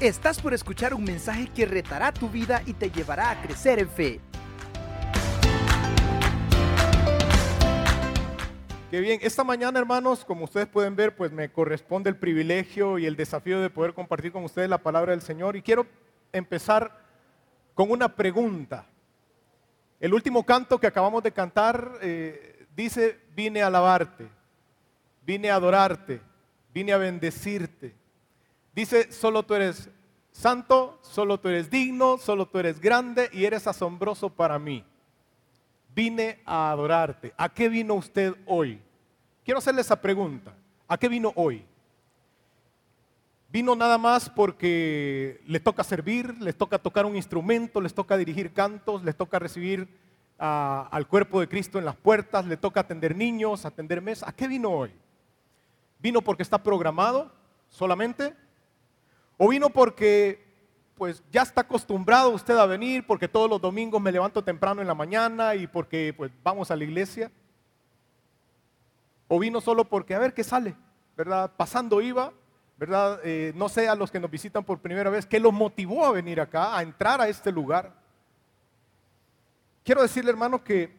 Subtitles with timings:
[0.00, 3.88] Estás por escuchar un mensaje que retará tu vida y te llevará a crecer en
[3.88, 4.20] fe.
[8.92, 13.06] Qué bien, esta mañana hermanos, como ustedes pueden ver, pues me corresponde el privilegio y
[13.06, 15.84] el desafío de poder compartir con ustedes la palabra del Señor y quiero
[16.32, 16.96] empezar
[17.74, 18.86] con una pregunta.
[19.98, 24.28] El último canto que acabamos de cantar eh, dice, vine a alabarte,
[25.26, 26.20] vine a adorarte,
[26.72, 27.98] vine a bendecirte.
[28.78, 29.90] Dice, solo tú eres
[30.38, 34.84] santo, solo tú eres digno, solo tú eres grande y eres asombroso para mí
[35.98, 37.34] vine a adorarte.
[37.36, 38.80] ¿A qué vino usted hoy?
[39.44, 40.54] Quiero hacerle esa pregunta.
[40.86, 41.66] ¿A qué vino hoy?
[43.50, 48.52] ¿Vino nada más porque le toca servir, les toca tocar un instrumento, les toca dirigir
[48.52, 49.88] cantos, les toca recibir
[50.38, 54.28] ah, al cuerpo de Cristo en las puertas, le toca atender niños, atender mesas?
[54.28, 54.92] ¿A qué vino hoy?
[55.98, 57.32] ¿Vino porque está programado
[57.70, 58.36] solamente?
[59.38, 60.46] ¿O vino porque
[60.96, 64.88] pues ya está acostumbrado usted a venir porque todos los domingos me levanto temprano en
[64.88, 67.30] la mañana y porque pues vamos a la iglesia.
[69.28, 70.74] O vino solo porque a ver qué sale,
[71.16, 71.52] ¿verdad?
[71.56, 72.32] Pasando iba,
[72.76, 73.20] ¿verdad?
[73.22, 76.12] Eh, no sé a los que nos visitan por primera vez, ¿qué los motivó a
[76.12, 77.94] venir acá, a entrar a este lugar?
[79.84, 80.98] Quiero decirle, hermano, que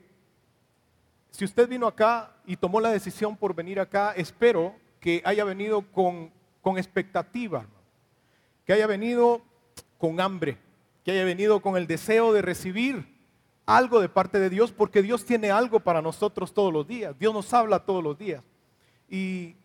[1.32, 5.82] si usted vino acá y tomó la decisión por venir acá, espero que haya venido
[5.92, 6.32] con,
[6.62, 7.66] con expectativa,
[8.70, 9.42] que haya venido
[9.98, 10.60] con hambre,
[11.04, 13.18] que haya venido con el deseo de recibir
[13.66, 17.18] algo de parte de Dios, porque Dios tiene algo para nosotros todos los días.
[17.18, 18.44] Dios nos habla todos los días.
[19.10, 19.56] Y,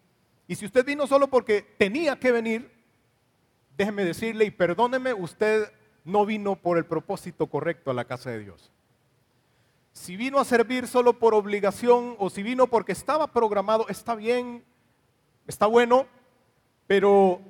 [0.48, 2.72] y si usted vino solo porque tenía que venir,
[3.76, 5.70] déjeme decirle y perdóneme, usted
[6.02, 8.72] no vino por el propósito correcto a la casa de Dios.
[9.92, 14.64] Si vino a servir solo por obligación o si vino porque estaba programado, está bien,
[15.46, 16.06] está bueno,
[16.86, 17.42] pero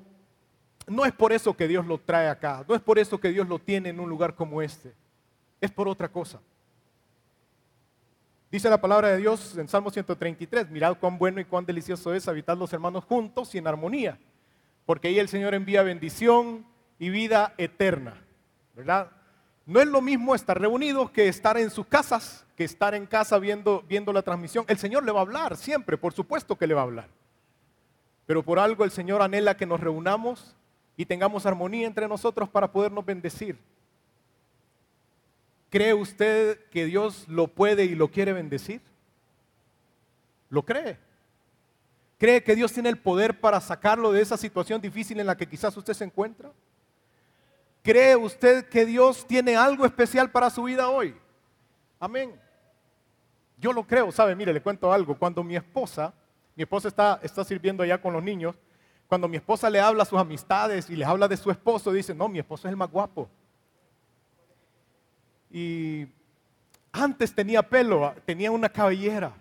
[0.86, 3.48] no es por eso que Dios lo trae acá, no es por eso que Dios
[3.48, 4.92] lo tiene en un lugar como este,
[5.60, 6.40] es por otra cosa.
[8.50, 12.28] Dice la palabra de Dios en Salmo 133, mirad cuán bueno y cuán delicioso es
[12.28, 14.18] habitar los hermanos juntos y en armonía,
[14.86, 16.64] porque ahí el Señor envía bendición
[16.98, 18.22] y vida eterna,
[18.74, 19.10] ¿verdad?
[19.66, 23.38] No es lo mismo estar reunidos que estar en sus casas, que estar en casa
[23.38, 24.64] viendo, viendo la transmisión.
[24.68, 27.08] El Señor le va a hablar siempre, por supuesto que le va a hablar.
[28.26, 30.54] Pero por algo el Señor anhela que nos reunamos
[30.96, 33.58] y tengamos armonía entre nosotros para podernos bendecir.
[35.70, 38.80] ¿Cree usted que Dios lo puede y lo quiere bendecir?
[40.48, 40.98] ¿Lo cree?
[42.16, 45.48] ¿Cree que Dios tiene el poder para sacarlo de esa situación difícil en la que
[45.48, 46.52] quizás usted se encuentra?
[47.82, 51.14] ¿Cree usted que Dios tiene algo especial para su vida hoy?
[51.98, 52.40] Amén.
[53.58, 54.34] Yo lo creo, ¿sabe?
[54.34, 55.18] Mire, le cuento algo.
[55.18, 56.14] Cuando mi esposa,
[56.54, 58.56] mi esposa está, está sirviendo allá con los niños,
[59.08, 62.14] cuando mi esposa le habla a sus amistades y les habla de su esposo, dice,
[62.14, 63.28] no, mi esposo es el más guapo.
[65.50, 66.06] Y
[66.90, 69.32] antes tenía pelo, tenía una cabellera,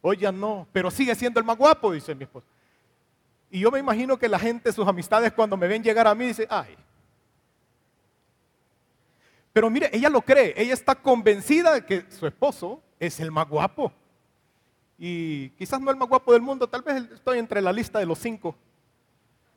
[0.00, 2.46] hoy ya no, pero sigue siendo el más guapo, dice mi esposo.
[3.50, 6.26] Y yo me imagino que la gente, sus amistades, cuando me ven llegar a mí,
[6.26, 6.76] dice, ay.
[9.52, 13.48] Pero mire, ella lo cree, ella está convencida de que su esposo es el más
[13.48, 13.92] guapo.
[14.96, 18.06] Y quizás no el más guapo del mundo, tal vez estoy entre la lista de
[18.06, 18.54] los cinco.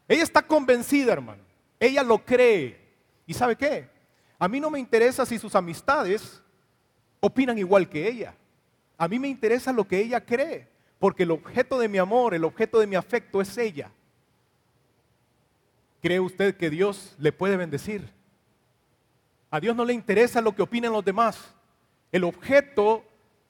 [0.07, 1.43] Ella está convencida, hermano.
[1.79, 2.79] Ella lo cree.
[3.25, 3.89] ¿Y sabe qué?
[4.37, 6.41] A mí no me interesa si sus amistades
[7.19, 8.35] opinan igual que ella.
[8.97, 10.67] A mí me interesa lo que ella cree,
[10.99, 13.91] porque el objeto de mi amor, el objeto de mi afecto es ella.
[16.01, 18.09] ¿Cree usted que Dios le puede bendecir?
[19.49, 21.53] A Dios no le interesa lo que opinan los demás.
[22.11, 23.05] El objeto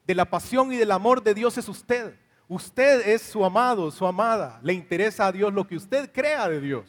[0.06, 2.16] de la pasión y del amor de Dios es usted.
[2.54, 4.60] Usted es su amado, su amada.
[4.62, 6.86] Le interesa a Dios lo que usted crea de Dios.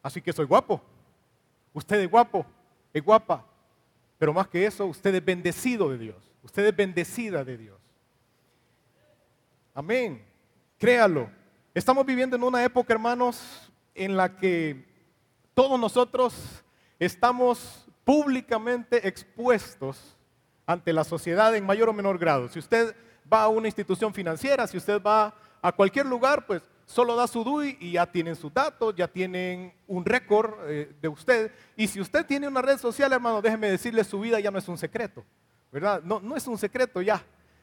[0.00, 0.80] Así que soy guapo.
[1.72, 2.46] Usted es guapo,
[2.94, 3.44] es guapa.
[4.18, 6.32] Pero más que eso, usted es bendecido de Dios.
[6.44, 7.80] Usted es bendecida de Dios.
[9.74, 10.24] Amén.
[10.78, 11.28] Créalo.
[11.74, 14.86] Estamos viviendo en una época, hermanos, en la que
[15.54, 16.62] todos nosotros
[17.00, 20.16] estamos públicamente expuestos
[20.66, 22.48] ante la sociedad en mayor o menor grado.
[22.48, 22.94] Si usted
[23.32, 27.42] va a una institución financiera, si usted va a cualquier lugar, pues solo da su
[27.42, 31.52] DUI y ya tienen sus datos, ya tienen un récord eh, de usted.
[31.76, 34.68] Y si usted tiene una red social, hermano, déjeme decirle, su vida ya no es
[34.68, 35.24] un secreto,
[35.72, 36.02] ¿verdad?
[36.04, 37.22] No, no es un secreto ya.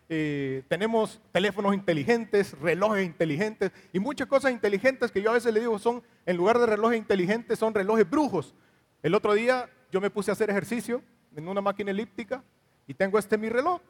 [0.10, 5.62] Eh, tenemos teléfonos inteligentes, relojes inteligentes y muchas cosas inteligentes que yo a veces le
[5.62, 8.54] digo son, en lugar de relojes inteligentes, son relojes brujos.
[9.02, 11.02] El otro día yo me puse a hacer ejercicio
[11.36, 12.44] en una máquina elíptica
[12.88, 13.82] y tengo este mi reloj.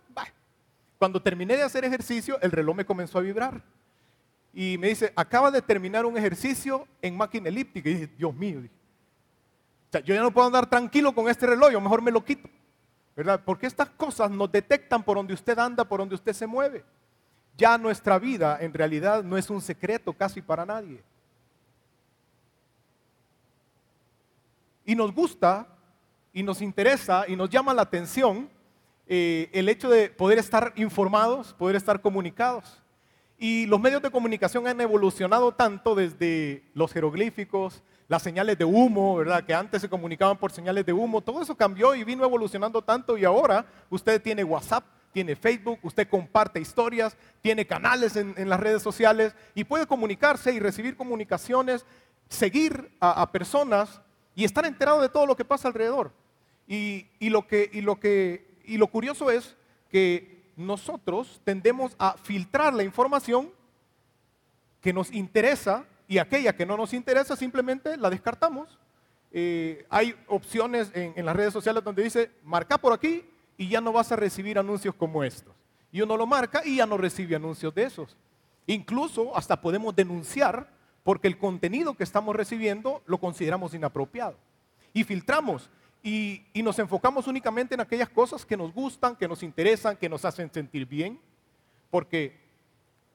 [0.97, 3.61] Cuando terminé de hacer ejercicio, el reloj me comenzó a vibrar.
[4.53, 7.89] y me dice, acaba de terminar un ejercicio en máquina elíptica.
[7.89, 8.61] Y dije, Dios mío,
[9.91, 12.49] yo ya no puedo andar tranquilo con este reloj, mejor me lo quito.
[13.15, 13.41] ¿Verdad?
[13.45, 16.83] Porque estas cosas nos detectan por donde usted anda, por donde usted se mueve.
[17.55, 21.03] Ya nuestra vida en realidad no es un secreto casi para nadie.
[24.85, 25.67] Y nos gusta
[26.33, 28.49] y nos interesa y nos llama la atención
[29.07, 32.81] eh, el hecho de poder estar informados, poder estar comunicados.
[33.37, 39.15] Y los medios de comunicación han evolucionado tanto desde los jeroglíficos, las señales de humo,
[39.15, 39.43] ¿verdad?
[39.43, 41.21] Que antes se comunicaban por señales de humo.
[41.21, 46.07] Todo eso cambió y vino evolucionando tanto y ahora usted tiene WhatsApp, tiene Facebook, usted
[46.07, 51.85] comparte historias, tiene canales en, las redes sociales y puede comunicarse y recibir comunicaciones,
[52.29, 54.01] seguir a, personas
[54.35, 56.11] y estar enterado de todo lo que pasa alrededor.
[56.67, 59.55] Y, lo que, y, lo que, y lo curioso es
[59.89, 63.51] que nosotros tendemos a filtrar la información
[64.81, 68.77] que nos interesa y aquella que no nos interesa simplemente la descartamos.
[69.31, 73.25] Eh, hay opciones en, las redes sociales donde dice, marca por aquí
[73.57, 75.53] y ya no vas a recibir anuncios como estos.
[75.91, 78.17] Y uno lo marca y ya no recibe anuncios de esos.
[78.67, 80.69] Incluso hasta podemos denunciar
[81.03, 84.37] porque el contenido que estamos recibiendo lo consideramos inapropiado.
[84.93, 85.69] Y filtramos
[86.03, 90.25] y, nos enfocamos únicamente en aquellas cosas que nos gustan, que nos interesan, que nos
[90.25, 91.17] hacen sentir bien,
[91.89, 92.37] porque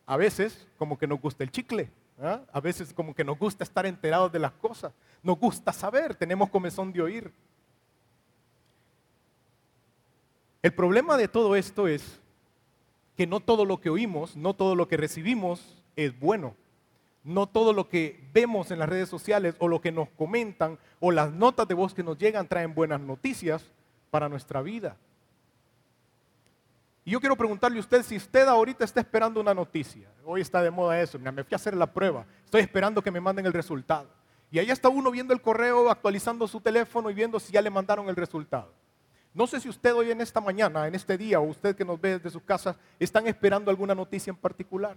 [0.06, 1.90] a veces como que nos gusta el chicle,
[2.20, 2.40] ¿Ah?
[2.52, 4.92] A veces como que nos gusta estar enterados de las cosas,
[5.22, 7.32] nos gusta saber, tenemos comezón de oír.
[10.62, 12.18] El problema de todo esto es
[13.16, 16.56] que no todo lo que oímos, no todo lo que recibimos es bueno.
[17.24, 21.10] No todo lo que vemos en las redes sociales o lo que nos comentan o
[21.10, 23.64] las notas de voz que nos llegan traen buenas noticias
[24.10, 24.96] para nuestra vida.
[27.04, 30.08] Y yo quiero preguntarle a usted si usted ahorita está esperando una noticia.
[30.24, 31.18] Hoy está de moda eso.
[31.18, 32.26] me fui a hacer la prueba.
[32.44, 34.08] Estoy esperando que me manden el resultado.
[34.50, 37.70] Y ahí está uno viendo el correo, actualizando su teléfono y viendo si ya le
[37.70, 38.72] mandaron el resultado.
[39.32, 42.00] No sé si usted hoy en esta mañana, en este día, o usted que nos
[42.00, 44.96] ve desde sus casas, están esperando alguna noticia en particular.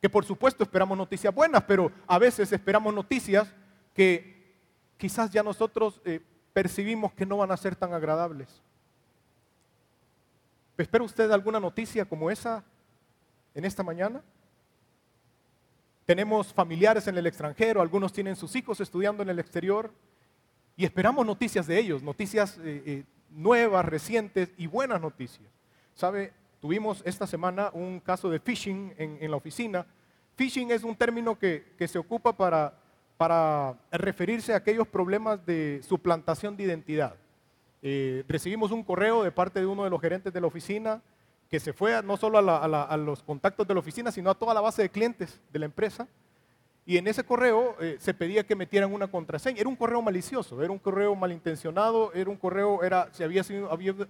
[0.00, 3.52] Que por supuesto esperamos noticias buenas, pero a veces esperamos noticias
[3.94, 4.54] que
[4.96, 6.20] quizás ya nosotros eh,
[6.52, 8.62] percibimos que no van a ser tan agradables.
[10.78, 12.62] ¿Espera usted alguna noticia como esa
[13.54, 14.22] en esta mañana?
[16.04, 19.90] Tenemos familiares en el extranjero, algunos tienen sus hijos estudiando en el exterior
[20.76, 25.48] y esperamos noticias de ellos, noticias eh, eh, nuevas, recientes y buenas noticias.
[25.94, 26.32] ¿Sabe?
[26.66, 29.86] Tuvimos esta semana un caso de phishing en, la oficina.
[30.34, 32.74] Phishing es un término que, se ocupa para,
[33.16, 37.14] para referirse a aquellos problemas de suplantación de identidad.
[37.82, 41.00] Eh, recibimos un correo de parte de uno de los gerentes de la oficina
[41.48, 44.60] que se fue no solo a, los contactos de la oficina, sino a toda la
[44.60, 46.08] base de clientes de la empresa.
[46.84, 49.60] Y en ese correo eh, se pedía que metieran una contraseña.
[49.60, 53.44] Era un correo malicioso, era un correo malintencionado, era un correo, era, si había,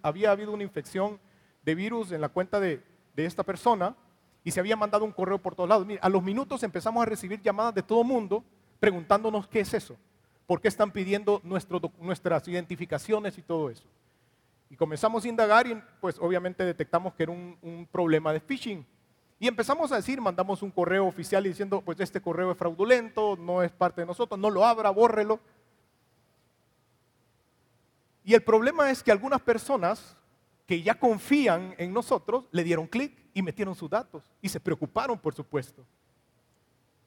[0.03, 1.21] había, habido una infección
[1.67, 2.83] de virus en la cuenta de,
[3.17, 3.97] esta persona
[4.45, 5.87] y se había mandado un correo por todos lados.
[6.01, 8.45] a los minutos empezamos a recibir llamadas de todo mundo
[8.79, 9.97] preguntándonos qué es eso.
[10.47, 13.85] ¿Por qué están pidiendo nuestras identificaciones y todo eso?
[14.71, 18.87] Y comenzamos a indagar y pues obviamente detectamos que era un, problema de phishing.
[19.41, 23.63] Y empezamos a decir, mandamos un correo oficial diciendo, pues este correo es fraudulento, no
[23.63, 25.41] es parte de nosotros, no lo abra, bórrelo.
[28.25, 30.17] Y el problema es que algunas personas
[30.67, 35.19] que ya confían en nosotros le dieron clic y metieron sus datos y se preocuparon,
[35.19, 35.85] por supuesto.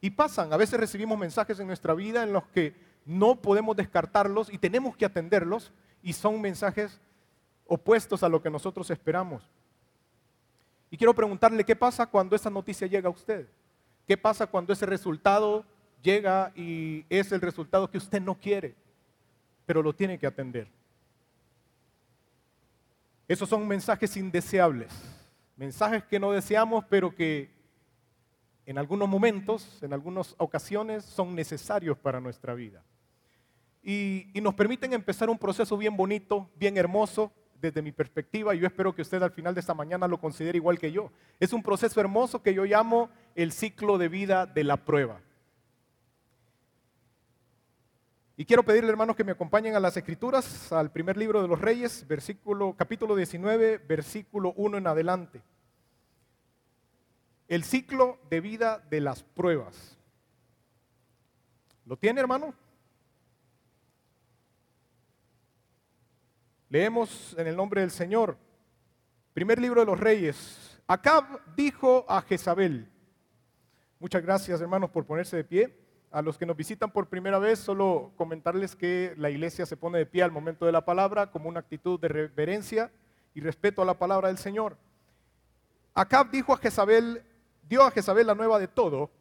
[0.02, 2.74] Y pasan, a veces recibimos mensajes en nuestra vida en los que
[3.06, 7.02] no podemos descartarlos y tenemos que atenderlos y son mensajes
[7.68, 9.44] opuestos a lo que nosotros esperamos.
[10.90, 13.48] Y quiero preguntarle, ¿qué pasa cuando esa noticia llega a usted?
[14.08, 15.66] ¿Qué pasa cuando ese resultado
[16.02, 18.74] llega y es el resultado que usted no quiere,
[19.66, 20.68] pero lo tiene que atender?
[23.30, 24.92] Esos son mensajes indeseables,
[25.56, 27.52] mensajes que no deseamos, pero que
[28.66, 32.84] en algunos momentos, en algunas ocasiones, son necesarios para nuestra vida.
[33.84, 37.32] Y, nos permiten empezar un proceso bien bonito, bien hermoso,
[37.62, 40.58] desde mi perspectiva, y yo espero que usted al final de esta mañana lo considere
[40.58, 41.12] igual que yo.
[41.40, 45.22] Es un proceso hermoso que yo llamo el ciclo de vida de la prueba.
[48.40, 51.60] Y quiero pedirle, hermanos, que me acompañen a las Escrituras, al primer libro de los
[51.60, 55.42] Reyes, versículo, capítulo 19, versículo 1 en adelante
[57.50, 59.98] el ciclo de vida de las pruebas.
[61.84, 62.54] ¿Lo tiene, hermano?
[66.70, 68.38] Leemos en el nombre del Señor.
[69.34, 70.80] Primer libro de los reyes.
[70.88, 72.90] Acab dijo a Jezabel,
[74.00, 75.89] Muchas gracias, hermanos, por ponerse de pie.
[76.12, 80.00] A los que nos visitan por primera vez, solo comentarles que la iglesia se pone
[80.00, 82.92] de pie al momento de la palabra como una actitud de reverencia
[83.36, 84.76] y respeto a la palabra del Señor.
[85.94, 87.22] Acab dijo a Jezabel,
[87.68, 89.12] dio a Jezabel la nueva de todo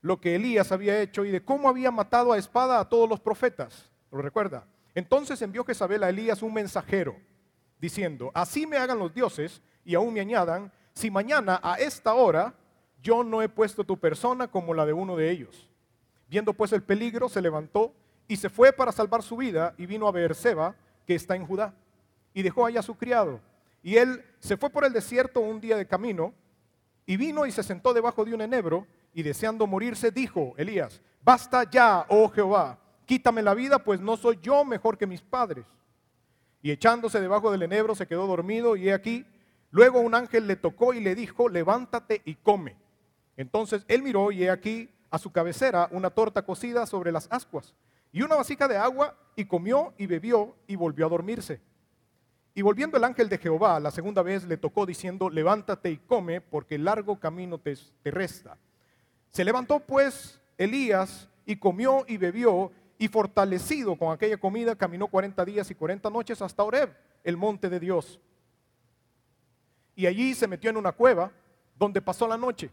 [0.00, 3.20] lo que Elías había hecho y de cómo había matado a espada a todos los
[3.20, 3.90] profetas.
[4.10, 4.66] ¿Lo recuerda?
[4.94, 7.16] Entonces envió Jezabel a Elías un mensajero
[7.78, 12.54] diciendo, así me hagan los dioses y aún me añadan, si mañana a esta hora
[13.02, 15.69] yo no he puesto tu persona como la de uno de ellos.
[16.30, 17.92] Viendo pues el peligro, se levantó
[18.28, 21.74] y se fue para salvar su vida y vino a Beerseba, que está en Judá,
[22.32, 23.40] y dejó allá a su criado.
[23.82, 26.32] Y él se fue por el desierto un día de camino
[27.04, 31.68] y vino y se sentó debajo de un enebro y deseando morirse dijo, Elías, basta
[31.68, 35.66] ya, oh Jehová, quítame la vida, pues no soy yo mejor que mis padres.
[36.62, 39.26] Y echándose debajo del enebro se quedó dormido y he aquí,
[39.72, 42.76] luego un ángel le tocó y le dijo, levántate y come.
[43.36, 47.74] Entonces él miró y he aquí a su cabecera una torta cocida sobre las ascuas
[48.12, 51.60] y una vasija de agua y comió y bebió y volvió a dormirse.
[52.54, 56.40] Y volviendo el ángel de Jehová la segunda vez le tocó diciendo, levántate y come
[56.40, 58.56] porque el largo camino te, te resta.
[59.30, 65.44] Se levantó pues Elías y comió y bebió y fortalecido con aquella comida caminó 40
[65.44, 68.20] días y 40 noches hasta Oreb, el monte de Dios.
[69.94, 71.32] Y allí se metió en una cueva
[71.78, 72.70] donde pasó la noche.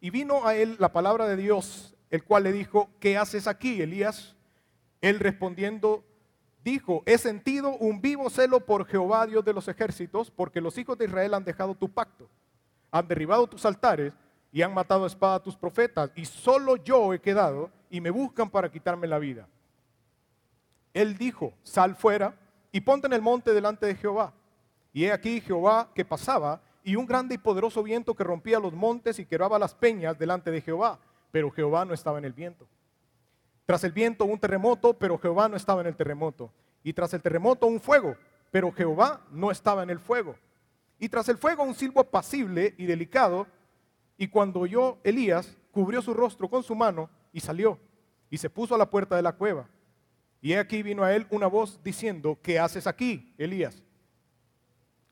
[0.00, 3.80] Y vino a él la palabra de Dios, el cual le dijo, ¿qué haces aquí,
[3.80, 4.36] Elías?
[5.00, 6.04] Él respondiendo,
[6.62, 10.98] dijo, he sentido un vivo celo por Jehová, Dios de los ejércitos, porque los hijos
[10.98, 12.28] de Israel han dejado tu pacto,
[12.90, 14.12] han derribado tus altares
[14.52, 18.10] y han matado a espada a tus profetas, y solo yo he quedado y me
[18.10, 19.48] buscan para quitarme la vida.
[20.92, 22.34] Él dijo, sal fuera
[22.72, 24.32] y ponte en el monte delante de Jehová.
[24.92, 28.72] Y he aquí Jehová que pasaba y un grande y poderoso viento que rompía los
[28.72, 31.00] montes y quebraba las peñas delante de Jehová,
[31.32, 32.68] pero Jehová no estaba en el viento.
[33.66, 36.52] Tras el viento un terremoto, pero Jehová no estaba en el terremoto.
[36.84, 38.16] Y tras el terremoto un fuego,
[38.52, 40.36] pero Jehová no estaba en el fuego.
[41.00, 43.48] Y tras el fuego un silbo apacible y delicado,
[44.16, 47.80] y cuando oyó Elías, cubrió su rostro con su mano y salió,
[48.30, 49.68] y se puso a la puerta de la cueva.
[50.40, 53.82] Y aquí vino a él una voz diciendo, ¿qué haces aquí, Elías?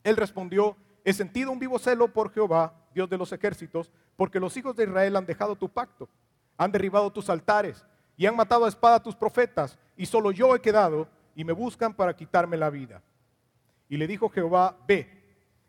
[0.05, 4.57] Él respondió, He sentido un vivo celo por Jehová, Dios de los ejércitos, porque los
[4.57, 6.09] hijos de Israel han dejado tu pacto,
[6.57, 7.85] han derribado tus altares
[8.17, 11.93] y han matado a espada tus profetas, y solo yo he quedado y me buscan
[11.93, 13.03] para quitarme la vida.
[13.89, 15.09] Y le dijo Jehová, ve,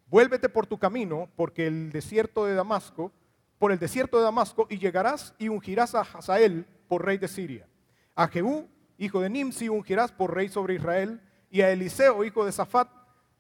[0.08, 3.12] vuélvete por tu camino, porque el desierto de Damasco,
[3.60, 7.68] por el desierto de Damasco, y llegarás y ungirás a Hazael por rey de Siria.
[8.16, 12.52] A Jehú, hijo de Nimsi, ungirás por rey sobre Israel, y a Eliseo, hijo de
[12.52, 12.90] Safat,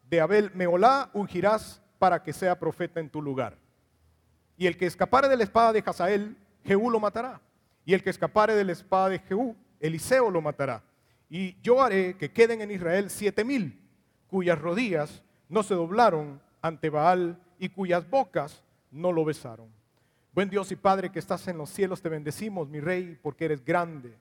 [0.09, 3.57] de Abel Meolá, ungirás para que sea profeta en tu lugar.
[4.59, 7.41] Y el que escapare de la espada de Hazael, Jehú lo matará.
[7.83, 10.83] Y el que escapare de la espada de Jehú, Eliseo lo matará.
[11.31, 13.81] Y yo haré que queden en Israel siete mil,
[14.27, 19.69] cuyas rodillas no se doblaron ante Baal y cuyas bocas no lo besaron.
[20.31, 23.65] Buen Dios y Padre que estás en los cielos, te bendecimos, mi Rey, porque eres
[23.65, 24.13] grande,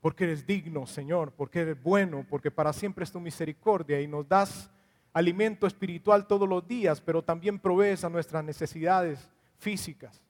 [0.00, 4.28] porque eres digno, Señor, porque eres bueno, porque para siempre es tu misericordia y nos
[4.28, 4.72] das
[5.16, 10.20] alimento espiritual todos los días, pero también provees a nuestras necesidades físicas.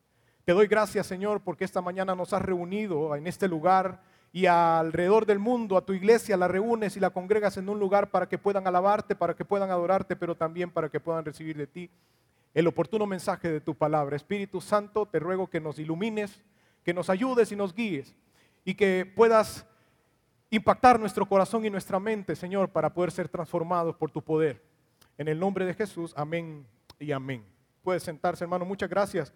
[0.45, 4.00] Te doy gracias, Señor, porque esta mañana nos has reunido en este lugar
[4.33, 8.12] y alrededor del mundo a tu iglesia la reúnes y la congregas en un lugar
[8.12, 11.66] para que puedan alabarte, para que puedan adorarte, pero también para que puedan recibir de
[11.66, 11.90] ti
[12.55, 14.14] el oportuno mensaje de tu palabra.
[14.14, 16.45] Espíritu Santo, te ruego que nos ilumines,
[16.85, 18.14] que nos ayudes y nos guíes
[18.64, 19.66] y que puedas
[20.49, 24.75] impactar nuestro corazón y nuestra mente, Señor, para poder ser transformados por tu poder.
[25.18, 26.66] En el nombre de Jesús, amén
[26.99, 27.44] y amén.
[27.82, 28.64] Puede sentarse, hermano.
[28.64, 29.32] Muchas gracias.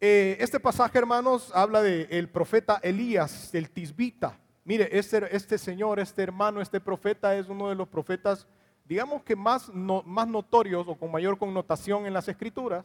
[0.00, 4.38] Eh, este pasaje, hermanos, habla del profeta Elías, el Tisbita.
[4.64, 8.46] Mire, este, este, señor, este hermano, este profeta es uno de los profetas,
[8.84, 12.84] digamos que más, más notorios o con mayor connotación en las escrituras.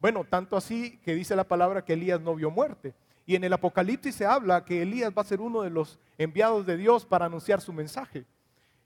[0.00, 2.94] Bueno, tanto así que dice la palabra que Elías no vio muerte.
[3.26, 6.64] Y en el Apocalipsis se habla que Elías va a ser uno de los enviados
[6.64, 8.24] de Dios para anunciar su mensaje.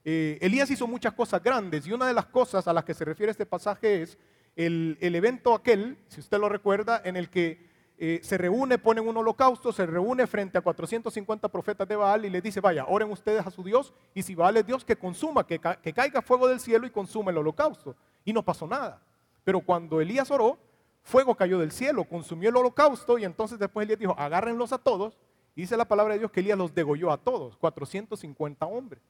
[0.05, 3.05] Eh, Elías hizo muchas cosas grandes y una de las cosas a las que se
[3.05, 4.19] refiere este pasaje es
[4.57, 9.17] el, evento aquel, si usted lo recuerda, en el que eh, se reúne, ponen un
[9.17, 13.47] holocausto, se reúne frente a 450 profetas de Baal y les dice, vaya, oren ustedes
[13.47, 16.59] a su Dios y si Baal es Dios, que consuma, que, que caiga fuego del
[16.59, 17.97] cielo y consuma el holocausto.
[18.25, 19.01] Y no pasó nada.
[19.45, 20.59] Pero cuando Elías oró,
[21.03, 25.17] fuego cayó del cielo, consumió el holocausto y entonces después Elías dijo, agárrenlos a todos.
[25.55, 29.03] Y dice la palabra de Dios que Elías los degolló a todos, 450 hombres.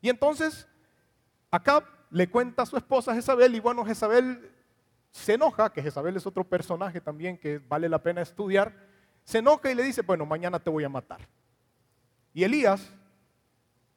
[0.00, 0.68] Y entonces
[1.50, 4.50] acá le cuenta a su esposa Jezabel y bueno, Jezabel
[5.10, 8.74] se enoja, que Jezabel es otro personaje también que vale la pena estudiar,
[9.24, 11.20] se enoja y le dice, bueno, mañana te voy a matar.
[12.32, 12.92] Y Elías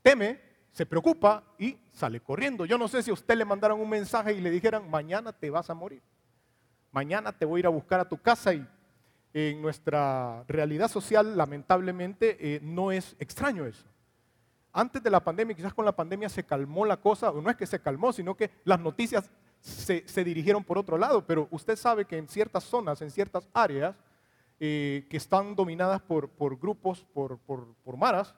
[0.02, 0.42] teme,
[0.72, 2.66] se preocupa y sale corriendo.
[2.66, 5.50] Yo no sé si a usted le mandaron un mensaje y le dijeran, mañana te
[5.50, 6.02] vas a morir.
[6.92, 8.68] Mañana te voy a ir a buscar a tu casa y
[9.34, 13.86] en nuestra realidad social, lamentablemente, eh, no es extraño eso.
[14.74, 17.58] Antes de la pandemia, quizás con la pandemia se calmó la cosa, o no es
[17.58, 22.06] que se calmó, sino que las noticias se, dirigieron por otro lado, pero usted sabe
[22.06, 23.96] que en ciertas zonas, en ciertas áreas
[24.60, 28.34] eh, que están dominadas por, grupos, por, por maras,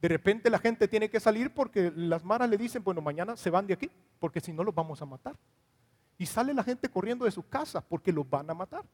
[0.00, 3.50] de repente la gente tiene que salir porque las maras le dicen, bueno, mañana se
[3.50, 5.36] van de aquí, porque si no los vamos a matar.
[6.16, 8.84] Y sale la gente corriendo de sus casas porque los van a matar.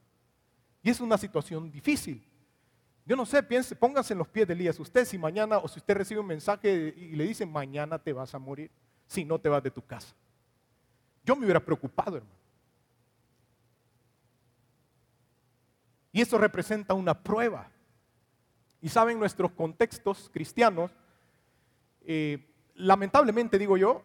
[0.83, 2.23] Y es una situación difícil.
[3.07, 4.81] Yo no sé, piense, póngase en los pies de Elías.
[4.81, 8.35] Usted si mañana o si usted recibe un mensaje y le dicen mañana te vas
[8.35, 8.71] a morir,
[9.07, 10.15] si no te vas de tu casa.
[11.25, 12.45] Yo me hubiera preocupado, hermano.
[16.13, 17.69] Y eso representa una prueba.
[18.81, 20.91] Y saben, nuestros contextos cristianos,
[22.03, 24.03] eh, lamentablemente digo yo,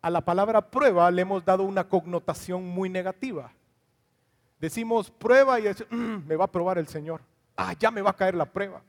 [0.00, 3.52] a la palabra prueba le hemos dado una connotación muy negativa.
[4.58, 7.20] Decimos prueba y mm, me va a probar el Señor.
[7.56, 8.82] Ah, ya me va a caer la prueba.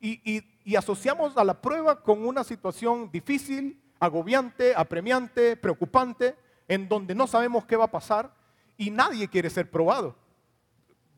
[0.00, 0.44] Y,
[0.76, 6.36] asociamos a la prueba con una situación difícil, agobiante, apremiante, preocupante,
[6.68, 8.32] en donde no sabemos qué va a pasar
[8.76, 10.14] y nadie quiere ser probado.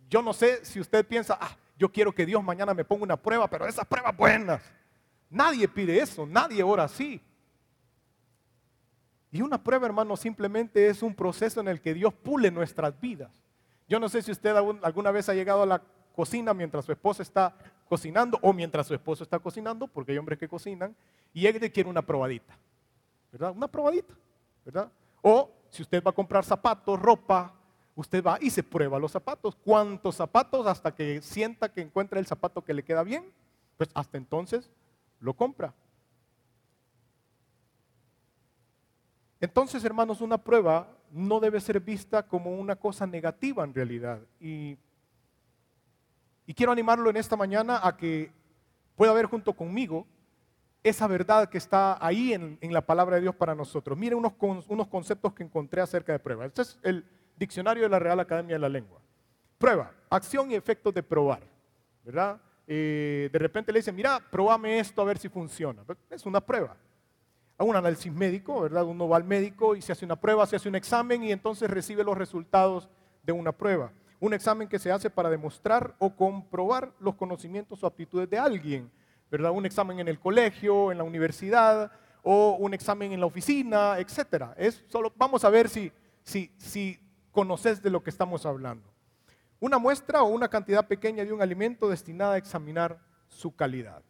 [0.08, 3.16] Yo no sé si usted piensa, ah, yo quiero que Dios mañana me ponga una
[3.16, 4.62] prueba, pero esas pruebas buenas.
[5.28, 7.20] Nadie pide eso, nadie ora así.
[9.32, 13.30] Y una prueba, hermano, simplemente es un proceso en el que Dios pule nuestras vidas.
[13.88, 15.82] Yo no sé si usted alguna vez ha llegado a la
[16.20, 17.54] cocina mientras su esposa está
[17.88, 20.94] cocinando o mientras su esposo está cocinando, porque hay hombres que cocinan,
[21.32, 22.58] y él quiere una probadita,
[23.32, 23.52] ¿verdad?
[23.56, 24.12] Una probadita,
[24.62, 24.92] ¿verdad?
[25.22, 27.54] O si usted va a comprar zapatos, ropa,
[27.94, 29.56] usted va y se prueba los zapatos.
[29.64, 33.24] ¿Cuántos zapatos hasta que sienta que encuentra el zapato que le queda bien?
[33.78, 34.70] Pues hasta entonces
[35.20, 35.72] lo compra.
[39.40, 44.20] Entonces, hermanos, una prueba no debe ser vista como una cosa negativa en realidad.
[44.38, 44.76] Y,
[46.54, 48.32] quiero animarlo en esta mañana a que
[48.96, 50.06] pueda ver junto conmigo
[50.82, 53.98] esa verdad que está ahí en, la palabra de Dios para nosotros.
[53.98, 54.32] Miren unos,
[54.68, 56.46] unos conceptos que encontré acerca de prueba.
[56.46, 57.04] Este es el
[57.36, 59.00] diccionario de la Real Academia de la Lengua.
[59.58, 61.42] Prueba, acción y efectos de probar.
[62.02, 62.40] ¿Verdad?
[62.66, 65.82] Eh, de repente le dicen, mira, probame esto a ver si funciona.
[66.08, 66.76] Es una prueba
[67.58, 68.84] a un análisis médico, ¿verdad?
[68.84, 71.68] Uno va al médico y se hace una prueba, se hace un examen y entonces
[71.68, 72.88] recibe los resultados
[73.22, 73.92] de una prueba.
[74.20, 78.90] Un examen que se hace para demostrar o comprobar los conocimientos o aptitudes de alguien,
[79.30, 79.50] ¿verdad?
[79.50, 81.90] Un examen en el colegio, en la universidad
[82.22, 84.54] o un examen en la oficina, etcétera.
[84.56, 85.90] Es solo vamos a ver si
[86.22, 87.00] si si
[87.32, 88.88] conoces de lo que estamos hablando.
[89.58, 94.02] Una muestra o una cantidad pequeña de un alimento destinada a examinar su calidad.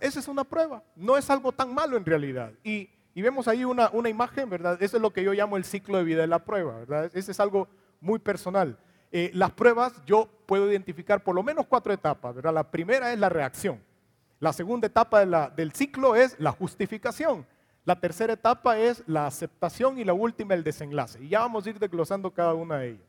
[0.00, 2.52] Esa es una prueba, no es algo tan malo en realidad.
[2.62, 4.82] Y, vemos ahí una, imagen, ¿verdad?
[4.82, 7.10] Eso es lo que yo llamo el ciclo de vida de la prueba, ¿verdad?
[7.14, 7.68] Ese es algo
[8.00, 8.78] muy personal.
[9.12, 12.36] Eh, las pruebas yo puedo identificar por lo menos cuatro etapas.
[12.36, 13.80] La primera es la reacción.
[14.38, 17.46] La segunda etapa del ciclo es la justificación.
[17.84, 21.22] La tercera etapa es la aceptación y la última el desenlace.
[21.22, 23.06] Y ya vamos a ir desglosando cada una de ellas.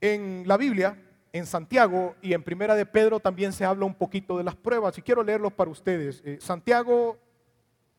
[0.00, 0.96] En la Biblia,
[1.32, 4.96] en Santiago y en Primera de Pedro también se habla un poquito de las pruebas
[4.98, 6.22] y quiero leerlos para ustedes.
[6.24, 7.18] Eh, Santiago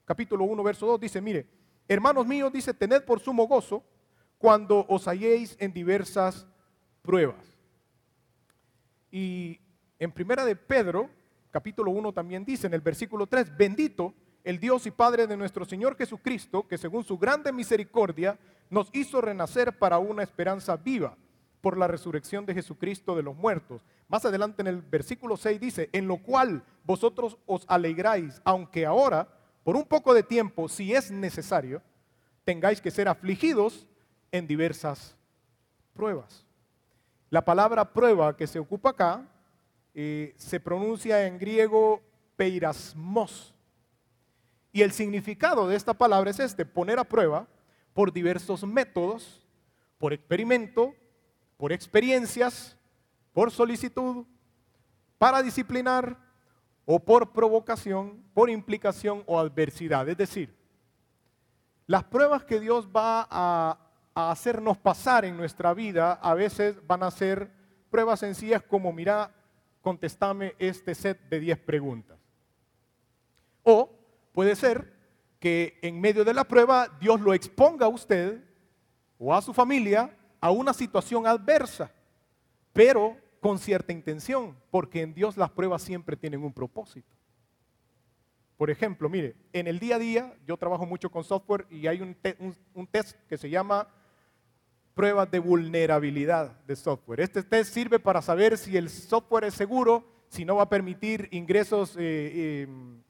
[0.05, 1.47] capítulo 1 verso 2 dice, mire,
[1.87, 3.83] hermanos míos, dice, tened por sumo gozo
[4.41, 6.47] cuando os halléis en diversas
[7.03, 7.45] pruebas.
[9.11, 9.59] Y
[9.99, 11.09] en Primera de Pedro
[11.51, 15.63] capítulo 1 también dice en el versículo 3, bendito el Dios y Padre de nuestro
[15.65, 18.39] Señor Jesucristo, que según su grande misericordia
[18.71, 21.15] nos hizo renacer para una esperanza viva
[21.59, 23.83] por la resurrección de Jesucristo de los muertos.
[24.07, 29.27] Más adelante en el versículo 6 dice, en lo cual vosotros os alegráis, aunque ahora,
[29.63, 31.83] por un poco de tiempo, si es necesario,
[32.43, 33.85] tengáis que ser afligidos
[34.31, 35.15] en diversas
[35.93, 36.45] pruebas.
[37.29, 39.27] La palabra prueba que se ocupa acá
[39.93, 42.01] eh, se pronuncia en griego
[42.35, 43.53] peirasmos.
[44.71, 47.47] Y el significado de esta palabra es este, poner a prueba
[47.93, 49.45] por diversos métodos,
[49.97, 50.93] por experimento,
[51.57, 52.77] por experiencias,
[53.33, 54.25] por solicitud,
[55.17, 56.17] para disciplinar
[56.85, 60.07] o por provocación, por implicación o adversidad.
[60.09, 60.55] Es decir,
[61.85, 67.11] las pruebas que Dios va a, hacernos pasar en nuestra vida a veces van a
[67.11, 67.51] ser
[67.89, 69.33] pruebas sencillas como, mira,
[69.81, 72.17] contestame este set de 10 preguntas.
[73.63, 73.89] O
[74.33, 74.93] puede ser
[75.39, 78.43] que en medio de la prueba Dios lo exponga a usted
[79.17, 81.91] o a su familia a una situación adversa,
[82.73, 87.15] pero con cierta intención, porque en Dios las pruebas siempre tienen un propósito.
[88.57, 92.01] Por ejemplo, mire, en el día a día yo trabajo mucho con software y hay
[92.01, 92.15] un,
[92.85, 93.87] test que se llama
[94.93, 97.21] pruebas de vulnerabilidad de software.
[97.21, 101.27] Este test sirve para saber si el software es seguro, si no va a permitir
[101.31, 103.01] ingresos eh, em,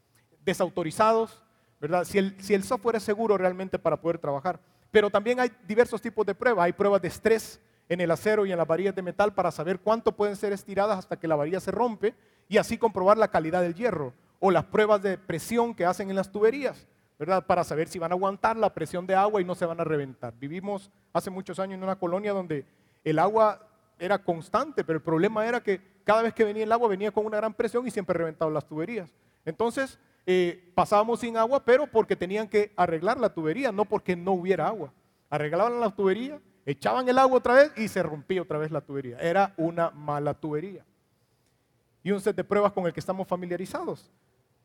[0.43, 1.43] desautorizados,
[1.79, 2.03] ¿verdad?
[2.03, 4.59] Si el, si el software es seguro realmente para poder trabajar.
[4.91, 6.65] Pero también hay diversos tipos de pruebas.
[6.65, 9.79] Hay pruebas de estrés en el acero y en las varillas de metal para saber
[9.79, 12.13] cuánto pueden ser estiradas hasta que la varilla se rompe
[12.47, 14.13] y así comprobar la calidad del hierro.
[14.39, 16.87] O las pruebas de presión que hacen en las tuberías,
[17.45, 19.83] Para saber si van a aguantar la presión de agua y no se van a
[19.83, 20.33] reventar.
[20.39, 22.65] Vivimos hace muchos años en una colonia donde
[23.03, 23.67] el agua
[23.99, 27.25] era constante, pero el problema era que cada vez que venía el agua venía con
[27.25, 29.13] una gran presión y siempre reventaban las tuberías.
[29.45, 34.31] Entonces, eh, pasábamos sin agua, pero porque tenían que arreglar la tubería, no porque no
[34.31, 34.91] hubiera agua.
[35.29, 39.17] Arreglaban la tubería, echaban el agua otra vez y se rompía otra vez la tubería.
[39.19, 40.83] Era una mala tubería.
[42.03, 44.11] Y un set de pruebas con el que estamos familiarizados,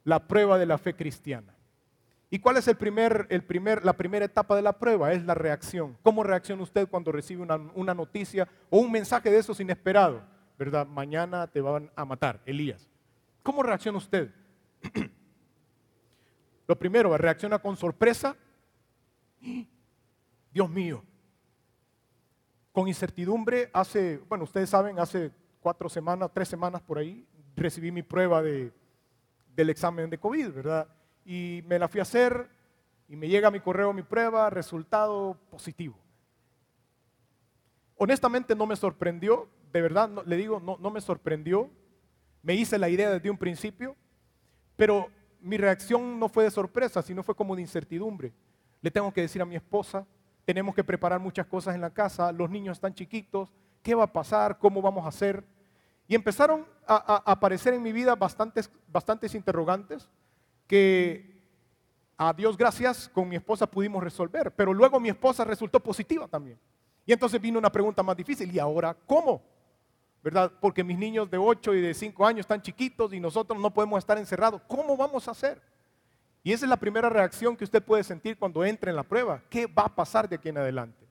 [0.04, 1.55] la prueba de la fe cristiana.
[2.28, 5.12] ¿Y cuál es el primer, el primer, la primera etapa de la prueba?
[5.12, 5.96] Es la reacción.
[6.02, 10.22] ¿Cómo reacciona usted cuando recibe una, noticia o un mensaje de esos inesperado?
[10.58, 10.86] ¿Verdad?
[10.86, 12.90] Mañana te van a matar, Elías.
[13.42, 14.32] ¿Cómo reacciona usted?
[16.66, 18.36] Lo primero, reacciona con sorpresa.
[20.52, 21.04] Dios mío.
[22.72, 28.02] Con incertidumbre, hace, bueno, ustedes saben, hace cuatro semanas, tres semanas por ahí, recibí mi
[28.02, 28.72] prueba de,
[29.54, 30.88] del examen de COVID, ¿verdad?
[31.26, 32.48] Y me la fui a hacer
[33.08, 35.98] y me llega mi correo mi prueba, resultado positivo.
[37.96, 41.68] Honestamente no me sorprendió, de verdad, le digo, no, no me sorprendió.
[42.42, 43.96] Me hice la idea desde un principio,
[44.76, 45.10] pero
[45.40, 48.32] mi reacción no fue de sorpresa, sino fue como de incertidumbre.
[48.80, 50.06] Le tengo que decir a mi esposa,
[50.44, 54.12] tenemos que preparar muchas cosas en la casa, los niños están chiquitos, ¿qué va a
[54.12, 54.58] pasar?
[54.58, 55.44] ¿Cómo vamos a hacer?
[56.06, 60.08] Y empezaron a, aparecer en mi vida bastantes, bastantes interrogantes
[60.66, 61.36] que
[62.16, 66.58] a Dios gracias con mi esposa pudimos resolver, pero luego mi esposa resultó positiva también.
[67.04, 69.42] Y entonces vino una pregunta más difícil, ¿y ahora cómo?
[70.26, 70.50] ¿verdad?
[70.60, 73.98] Porque mis niños de 8 y de 5 años están chiquitos y nosotros no podemos
[73.98, 74.60] estar encerrados.
[74.66, 75.62] ¿Cómo vamos a hacer?
[76.42, 79.40] Y esa es la primera reacción que usted puede sentir cuando entre en la prueba.
[79.48, 81.06] ¿Qué va a pasar de aquí en adelante?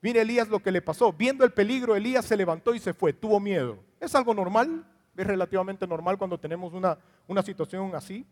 [0.00, 1.12] Mire Elías lo que le pasó.
[1.12, 3.12] Viendo el peligro, Elías se levantó y se fue.
[3.12, 3.78] Tuvo miedo.
[4.00, 4.82] Es algo normal,
[5.20, 8.26] es relativamente normal cuando tenemos una, una situación así.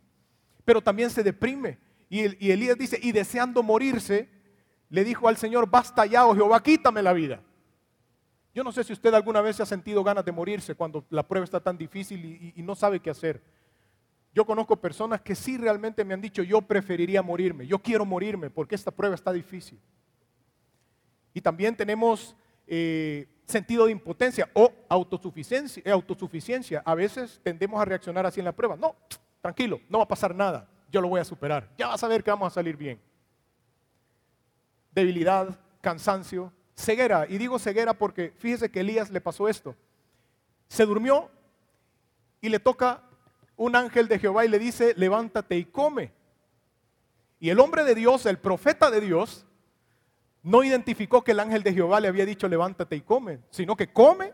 [0.64, 1.78] Pero también se deprime.
[2.08, 4.28] Y, y Elías dice, y deseando morirse,
[4.88, 7.42] le dijo al Señor, basta ya, oh Jehová, quítame la vida.
[8.54, 11.22] Yo no sé si usted alguna vez se ha sentido ganas de morirse cuando la
[11.26, 13.40] prueba está tan difícil y, no sabe qué hacer.
[14.34, 18.50] Yo conozco personas que sí realmente me han dicho, yo preferiría morirme, yo quiero morirme
[18.50, 19.78] porque esta prueba está difícil.
[21.32, 22.34] Y también tenemos
[22.66, 26.82] eh, sentido de impotencia o autosuficiencia, eh, autosuficiencia.
[26.84, 28.76] A veces tendemos a reaccionar así en la prueba.
[28.76, 28.94] No,
[29.40, 32.22] tranquilo, no va a pasar nada, yo lo voy a superar, ya vas a ver
[32.22, 33.00] que vamos a salir bien.
[34.92, 37.26] Debilidad, cansancio, ceguera.
[37.28, 39.74] Y digo ceguera porque fíjese que Elías le pasó esto.
[40.68, 41.30] Se durmió
[42.40, 43.02] y le toca
[43.56, 46.12] un ángel de Jehová y le dice, levántate y come.
[47.40, 49.46] Y el hombre de Dios, el profeta de Dios,
[50.48, 53.92] no identificó que el ángel de Jehová le había dicho, levántate y come, sino que
[53.92, 54.32] come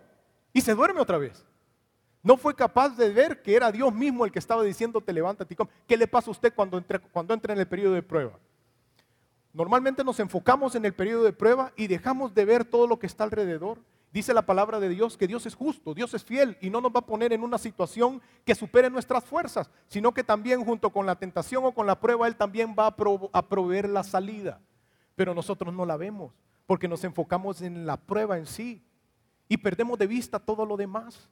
[0.53, 1.44] y se duerme otra vez.
[2.22, 5.57] No fue capaz de ver que era Dios mismo el que estaba diciéndote, levántate y
[5.57, 5.70] come.
[5.88, 8.38] ¿Qué le pasa a usted cuando entra, cuando entra en el periodo de prueba?
[9.53, 13.09] Normalmente nos enfocamos en el periodo de prueba y dejamos de ver todo lo que
[13.09, 13.79] está alrededor.
[14.12, 16.92] Dice la palabra de Dios que Dios es justo, Dios es fiel y no nos
[16.92, 21.07] va a poner en una situación que supere nuestras fuerzas, sino que también junto con
[21.07, 24.61] la tentación o con la prueba Él también va a, proveer la salida.
[25.14, 26.33] Pero nosotros no la vemos
[26.66, 28.83] porque nos enfocamos en la prueba en sí
[29.48, 31.29] y perdemos de vista todo lo demás.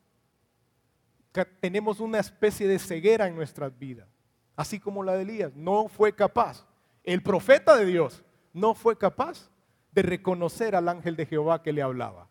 [1.60, 4.06] tenemos una especie de ceguera en nuestras vidas,
[4.54, 5.52] así como la de Elías.
[5.54, 6.66] No fue capaz
[7.04, 9.50] el profeta de Dios no fue capaz
[9.92, 12.28] de reconocer al ángel de Jehová que le hablaba.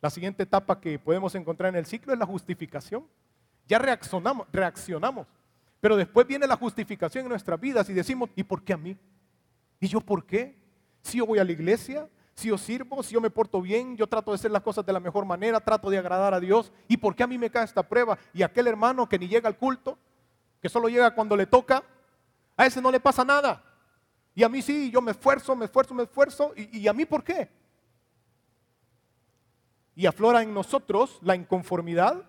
[0.00, 3.06] La siguiente etapa que podemos encontrar en el ciclo es la justificación.
[3.66, 5.26] Ya reaccionamos, reaccionamos,
[5.86, 8.98] pero después viene la justificación en nuestras vidas y decimos, ¿y por qué a mí?
[9.78, 10.60] ¿Y yo por qué?
[11.00, 14.08] Si yo voy a la iglesia, si yo sirvo, si yo me porto bien, yo
[14.08, 16.96] trato de hacer las cosas de la mejor manera, trato de agradar a Dios, ¿y
[16.96, 18.18] por qué a mí me cae esta prueba?
[18.34, 19.96] Y aquel hermano que ni llega al culto,
[20.60, 21.84] que solo llega cuando le toca,
[22.56, 23.62] a ese no le pasa nada.
[24.34, 26.52] Y a mí sí, yo me esfuerzo, me esfuerzo, me esfuerzo.
[26.56, 27.48] ¿Y, a mí por qué?
[29.94, 32.24] Y aflora en nosotros la inconformidad,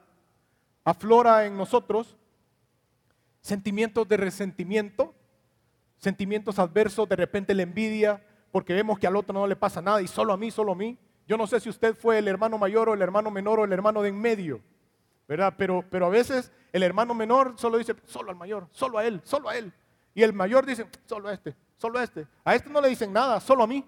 [0.83, 2.17] aflora en nosotros
[3.41, 5.15] sentimientos de resentimiento,
[5.97, 10.01] sentimientos adversos, de repente la envidia, porque vemos que al otro no le pasa nada
[10.01, 10.97] y solo a mí, solo a mí.
[11.27, 13.73] Yo no sé si usted fue el hermano mayor o el hermano menor o el
[13.73, 14.61] hermano de en medio,
[15.27, 15.53] ¿verdad?
[15.57, 19.21] Pero, pero a veces el hermano menor solo dice, solo al mayor, solo a él,
[19.23, 19.73] solo a él.
[20.13, 22.25] Y el mayor dice, solo a este, solo a este.
[22.43, 23.85] A este no le dicen nada, solo a mí.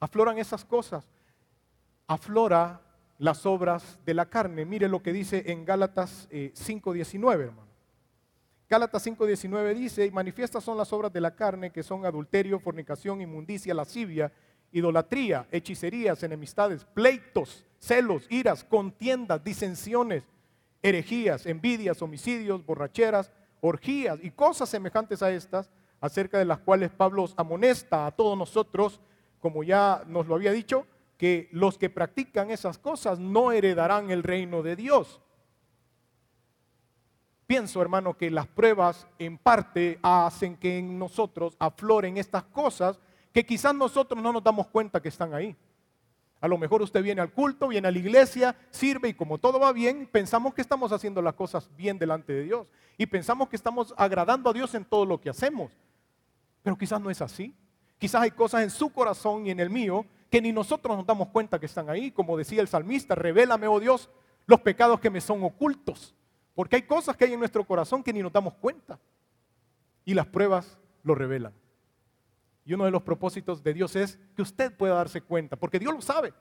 [0.00, 1.10] Afloran esas cosas.
[2.06, 2.80] Aflora
[3.18, 4.64] las obras de la carne.
[4.64, 7.67] Mire lo que dice en Gálatas 5.19, eh, hermano.
[8.70, 13.22] Gálatas 5.19 dice, y manifiestas son las obras de la carne, que son adulterio, fornicación,
[13.22, 14.30] inmundicia, lascivia,
[14.72, 20.24] idolatría, hechicerías, enemistades, pleitos, celos, iras, contiendas, disensiones,
[20.82, 27.24] herejías, envidias, homicidios, borracheras, orgías y cosas semejantes a estas, acerca de las cuales Pablo
[27.36, 29.00] amonesta a todos nosotros,
[29.40, 34.22] como ya nos lo había dicho, que los que practican esas cosas no heredarán el
[34.22, 35.22] reino de Dios.
[37.48, 43.00] Pienso, hermano, que las pruebas en parte hacen que en nosotros afloren estas cosas
[43.32, 45.56] que quizás nosotros no nos damos cuenta que están ahí.
[46.42, 49.58] A lo mejor usted viene al culto, viene a la iglesia, sirve y como todo
[49.58, 52.66] va bien, pensamos que estamos haciendo las cosas bien delante de Dios
[52.98, 55.72] y pensamos que estamos agradando a Dios en todo lo que hacemos.
[56.62, 57.54] Pero quizás no es así.
[57.96, 61.28] Quizás hay cosas en su corazón y en el mío que ni nosotros nos damos
[61.28, 62.10] cuenta que están ahí.
[62.10, 64.10] Como decía el salmista, revélame, oh Dios,
[64.44, 66.14] los pecados que me son ocultos.
[66.58, 68.98] Porque hay cosas que hay en nuestro corazón que ni nos damos cuenta.
[70.04, 71.52] Y las pruebas lo revelan.
[72.64, 75.94] Y uno de los propósitos de Dios es que usted pueda darse cuenta, porque Dios
[75.94, 76.34] lo sabe,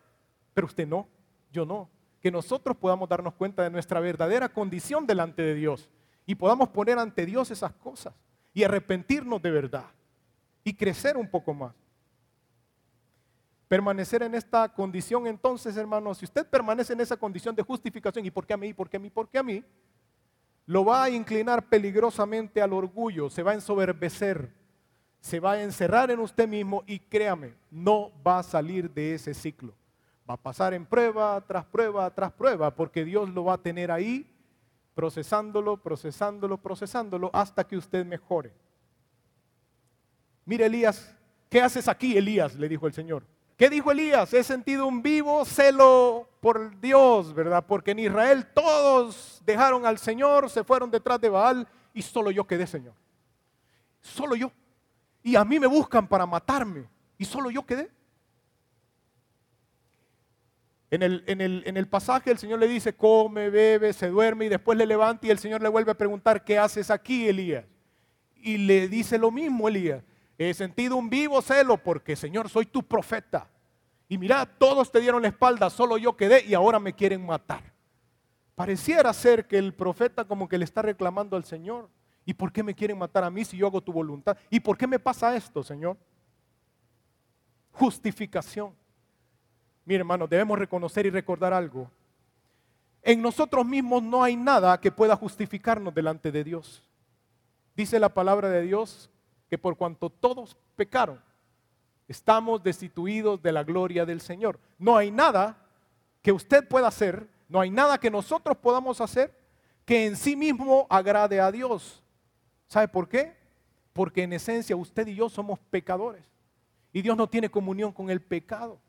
[0.56, 1.08] pero usted no,
[1.52, 1.88] yo no.
[2.20, 5.88] Que nosotros podamos darnos cuenta de nuestra verdadera condición delante de Dios
[6.26, 8.16] y podamos poner ante Dios esas cosas
[8.56, 9.86] y arrepentirnos de verdad
[10.64, 11.76] y crecer un poco más.
[13.68, 18.32] Permanecer en esta condición entonces, hermanos, si usted permanece en esa condición de justificación, ¿y
[18.32, 18.74] por qué a mí?
[18.74, 19.12] ¿Por qué a mí?
[19.12, 19.64] ¿Por qué a mí?
[20.68, 24.56] Lo va a inclinar peligrosamente al orgullo, se va a ensoberbecer
[25.20, 29.34] se va a encerrar en usted mismo y créame, no va a salir de ese
[29.34, 29.74] ciclo.
[30.30, 33.92] Va a pasar en prueba tras prueba tras prueba, porque Dios lo va a tener
[33.92, 34.30] ahí
[34.94, 38.54] procesándolo, procesándolo, procesándolo hasta que usted mejore.
[40.46, 41.16] Mire Elías,
[41.50, 42.56] ¿qué haces aquí, Elías?
[42.56, 43.24] le dijo el Señor.
[43.58, 44.34] ¿Qué dijo Elías?
[44.34, 47.66] He sentido un vivo celo por Dios, ¿verdad?
[47.68, 52.46] Porque en Israel todos dejaron al Señor, se fueron detrás de Baal y solo yo
[52.46, 52.94] quedé, Señor.
[54.02, 54.52] Solo yo
[55.28, 56.86] y a mí me buscan para matarme
[57.18, 57.90] y solo yo quedé.
[60.90, 64.78] En el, en, el, pasaje el Señor le dice, come, bebe, se duerme y después
[64.78, 67.66] le levanta y el Señor le vuelve a preguntar, ¿qué haces aquí, Elías?
[68.38, 70.02] Y le dice lo mismo, Elías,
[70.38, 73.50] he sentido un vivo celo porque, Señor, soy tu profeta.
[74.08, 77.62] Y mira, todos te dieron la espalda, solo yo quedé y ahora me quieren matar.
[78.56, 81.90] Pareciera ser que el profeta como que le está reclamando al Señor.
[82.26, 84.38] ¿Y por qué me quieren matar a mí si yo hago tu voluntad?
[84.50, 85.98] ¿Y por qué me pasa esto, Señor?
[87.72, 88.74] Justificación.
[89.86, 91.90] Mi hermano, debemos reconocer y recordar algo.
[93.02, 96.84] En nosotros mismos no hay nada que pueda justificarnos delante de Dios.
[97.76, 99.10] Dice la palabra de Dios
[99.50, 101.22] que por cuanto todos pecaron,
[102.08, 104.60] estamos destituidos de la gloria del Señor.
[104.78, 105.58] No hay nada
[106.22, 109.34] que usted pueda hacer, no hay nada que nosotros podamos hacer
[109.86, 112.04] que en sí mismo agrade a Dios.
[112.68, 113.38] ¿Sabe por qué?
[113.94, 116.24] Porque en esencia usted y yo somos pecadores.
[116.92, 118.80] Y Dios no tiene comunión con el pecado.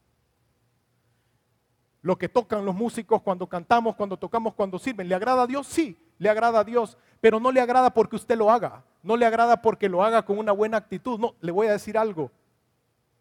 [2.02, 5.66] Lo que tocan los músicos cuando cantamos, cuando tocamos, cuando sirven, ¿le agrada a Dios?
[5.66, 8.84] Sí, le agrada a Dios, pero no le agrada porque usted lo haga.
[9.02, 11.18] No le agrada porque lo haga con una buena actitud.
[11.18, 12.30] No, le voy a decir algo.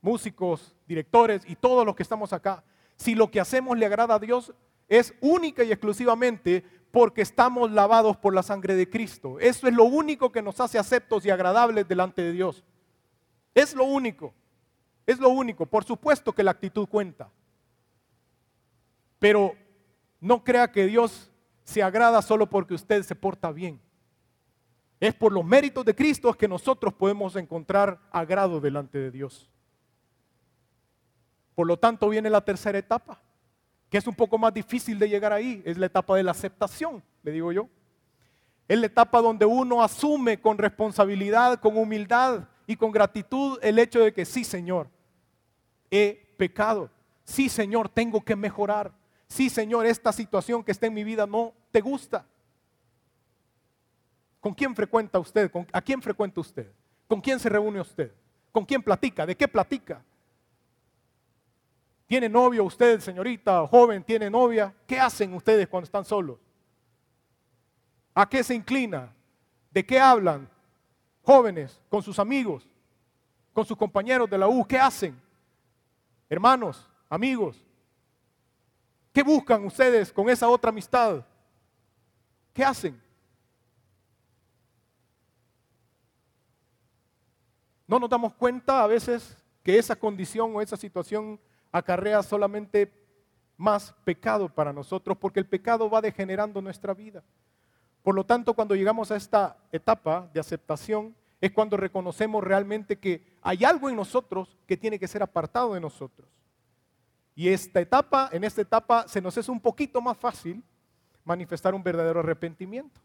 [0.01, 2.63] Músicos, directores y todos los que estamos acá,
[2.95, 4.53] si lo que hacemos le agrada a Dios,
[4.87, 9.39] es única y exclusivamente porque estamos lavados por la sangre de Cristo.
[9.39, 12.63] Eso es lo único que nos hace aceptos y agradables delante de Dios.
[13.53, 14.33] Es lo único.
[15.05, 15.65] Es lo único.
[15.65, 17.29] Por supuesto que la actitud cuenta.
[19.19, 19.53] Pero
[20.19, 21.26] no crea que Dios
[21.67, 23.77] se agrada solo porque usted se porta bien.
[25.01, 29.51] Es por los méritos de Cristo que nosotros podemos encontrar agrado delante de Dios.
[31.55, 33.21] Por lo tanto viene la tercera etapa
[33.89, 37.03] que es un poco más difícil de llegar ahí, es la etapa de la aceptación,
[37.23, 37.69] le digo yo.
[38.67, 43.99] Es la etapa donde uno asume con responsabilidad, con humildad y con gratitud el hecho
[43.99, 44.89] de que sí, Señor,
[45.89, 46.89] he pecado.
[47.23, 48.91] Sí, Señor, tengo que mejorar.
[49.27, 52.25] Sí, Señor, esta situación que está en mi vida no te gusta.
[54.39, 55.51] ¿Con quién frecuenta usted?
[55.73, 56.71] ¿A quién frecuenta usted?
[57.07, 58.11] ¿Con quién se reúne usted?
[58.51, 59.25] ¿Con quién platica?
[59.25, 60.01] ¿De qué platica?
[62.05, 64.73] ¿Tiene novio usted, señorita, joven, tiene novia?
[64.85, 66.39] ¿Qué hacen ustedes cuando están solos?
[68.13, 69.13] ¿A qué se inclina?
[69.71, 70.49] ¿De qué hablan?
[71.27, 72.65] jóvenes, con sus amigos,
[73.51, 75.21] con sus compañeros de la U, ¿qué hacen?
[76.29, 77.61] Hermanos, amigos,
[79.17, 81.25] ¿qué buscan ustedes con esa otra amistad?
[82.53, 83.01] ¿Qué hacen?
[87.87, 91.39] No nos damos cuenta a veces que esa condición o esa situación
[91.71, 92.93] acarrea solamente
[93.57, 97.23] más pecado para nosotros, porque el pecado va degenerando nuestra vida.
[98.03, 103.25] Por lo tanto, cuando llegamos a esta etapa de aceptación, es cuando reconocemos realmente que
[103.41, 106.36] hay algo en nosotros que tiene que ser apartado de nosotros.
[107.37, 110.63] Y esta etapa, en esta etapa se nos es un poquito más fácil
[111.23, 112.99] manifestar un verdadero arrepentimiento.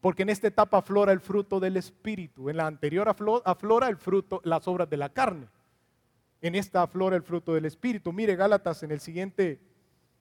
[0.00, 4.40] Porque en esta etapa aflora el fruto del espíritu, en la anterior aflora el fruto,
[4.44, 5.46] las obras de la carne.
[6.40, 8.14] En esta aflora el fruto del espíritu.
[8.14, 9.60] Mire Gálatas en el siguiente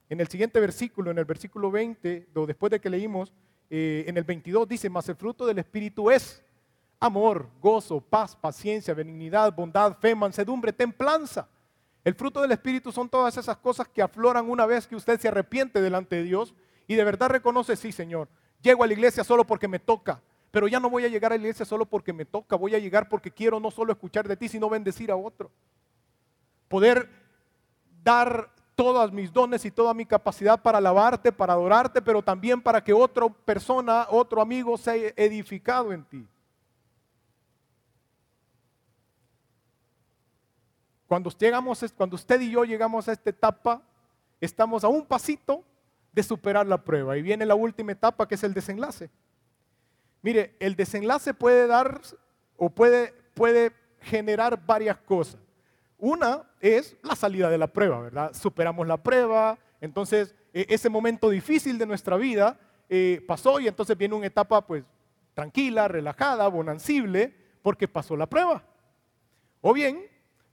[0.10, 3.34] en el siguiente versículo, en el versículo 20, después de que leímos,
[3.70, 6.44] eh, en el 22 dice, mas el fruto del espíritu es
[7.00, 11.48] amor, gozo, paz, paciencia, benignidad, bondad, fe, mansedumbre, templanza.
[12.06, 15.28] El fruto del Espíritu son todas esas cosas que afloran una vez que usted se
[15.28, 16.54] arrepiente delante de Dios
[16.88, 18.30] y de verdad reconoce, sí Señor,
[18.62, 21.36] llego a la iglesia solo porque me toca, pero ya no voy a llegar a
[21.36, 24.38] la iglesia solo porque me toca, voy a llegar porque quiero no solo escuchar de
[24.38, 25.50] ti, sino bendecir a otro.
[26.68, 27.10] Poder
[28.04, 32.84] dar todas mis dones y toda mi capacidad para alabarte, para adorarte, pero también para
[32.84, 36.28] que otra persona, otro amigo sea edificado en ti.
[41.08, 43.82] Cuando, llegamos, cuando usted y yo llegamos a esta etapa,
[44.42, 45.64] estamos a un pasito
[46.12, 47.18] de superar la prueba.
[47.18, 49.10] Y viene la última etapa que es el desenlace.
[50.22, 52.02] Mire, el desenlace puede dar
[52.58, 55.40] o puede, puede generar varias cosas.
[55.98, 58.34] Una es la salida de la prueba, ¿verdad?
[58.34, 62.58] Superamos la prueba, entonces e, ese momento difícil de nuestra vida
[62.90, 64.84] eh, pasó y entonces viene una etapa pues
[65.34, 68.64] tranquila, relajada, bonancible, porque pasó la prueba.
[69.62, 70.06] O bien,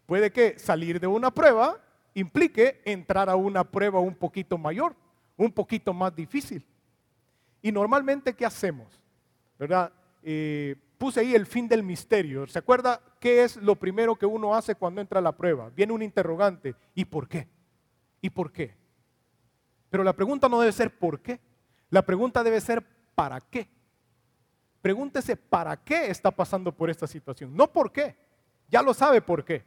[0.07, 1.81] puede que salir de una prueba
[2.15, 4.95] implique entrar a una prueba un poquito mayor,
[5.37, 6.67] un poquito más difícil.
[7.63, 9.01] Y normalmente, ¿qué hacemos?
[9.59, 9.93] ¿Verdad?
[10.23, 12.47] Eh, puse ahí el fin del misterio.
[12.47, 15.71] ¿Se acuerda qué es lo primero que uno hace cuando entra a la prueba?
[15.71, 16.75] Viene un interrogante.
[16.95, 17.49] ¿Y por qué?
[18.21, 18.75] ¿Y por qué?
[19.91, 21.41] Pero la pregunta no debe ser por qué.
[21.91, 22.85] La pregunta debe ser
[23.15, 23.69] ¿para qué?
[24.81, 27.55] Pregúntese para qué está pasando por esta situación.
[27.55, 28.17] No por qué.
[28.69, 29.65] Ya lo sabe por qué.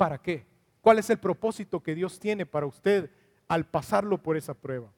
[0.00, 0.46] ¿Para qué?
[0.80, 3.10] ¿Cuál es el propósito que Dios tiene para usted
[3.46, 4.90] al pasarlo por esa prueba?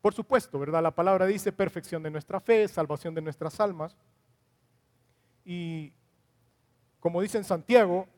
[0.00, 0.82] Por supuesto, ¿verdad?
[0.82, 3.94] La palabra dice perfección de nuestra fe, salvación de nuestras almas.
[5.44, 5.92] Y
[6.98, 8.08] como dice en Santiago,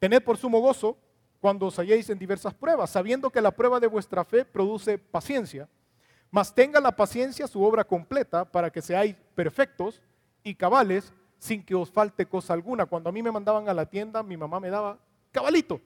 [0.00, 0.98] tened por sumo gozo
[1.40, 5.68] cuando os halléis en diversas pruebas, sabiendo que la prueba de vuestra fe produce paciencia,
[6.28, 10.02] mas tenga la paciencia su obra completa para que seáis perfectos
[10.42, 12.86] y cabales sin que os falte cosa alguna.
[12.86, 14.98] Cuando a mí me mandaban a la tienda, mi mamá me daba
[15.30, 15.80] cabalito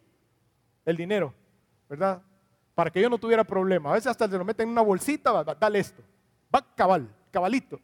[0.85, 1.35] el dinero,
[1.89, 2.23] ¿verdad?
[2.75, 3.91] Para que yo no tuviera problema.
[3.91, 6.03] A veces hasta se lo meten en una bolsita, dale esto.
[6.55, 7.81] Va cabal, cabalito.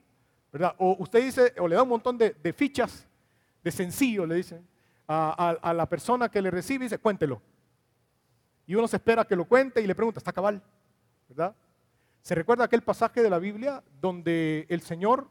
[0.79, 3.07] O usted dice, o le da un montón de, fichas
[3.63, 4.67] de sencillo, le dicen,
[5.09, 7.43] a, la persona que le recibe y dice, cuéntelo.
[8.67, 10.63] Y uno se espera que lo cuente y le pregunta, ¿está cabal?
[11.29, 11.55] ¿Verdad?
[12.23, 15.29] ¿Se recuerda aquel pasaje de la Biblia donde el Señor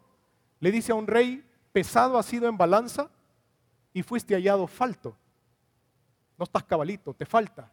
[0.59, 3.09] le dice a un rey, pesado ha sido en balanza
[3.91, 5.17] y fuiste hallado falto?
[6.37, 7.69] No estás cabalito, te falta.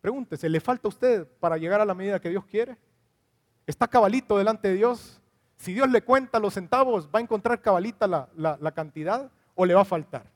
[0.00, 2.78] Pregúntese, ¿le falta a usted para llegar a la medida que Dios quiere?
[3.66, 5.20] ¿Está cabalito delante de Dios?
[5.56, 9.82] Si Dios le cuenta los centavos, ¿va a encontrar cabalita la, cantidad o le va
[9.82, 10.30] a faltar?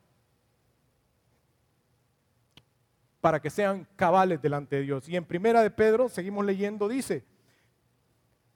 [3.21, 5.09] Para que sean cabales delante de Dios.
[5.09, 7.25] Y en primera de Pedro, seguimos leyendo, dice,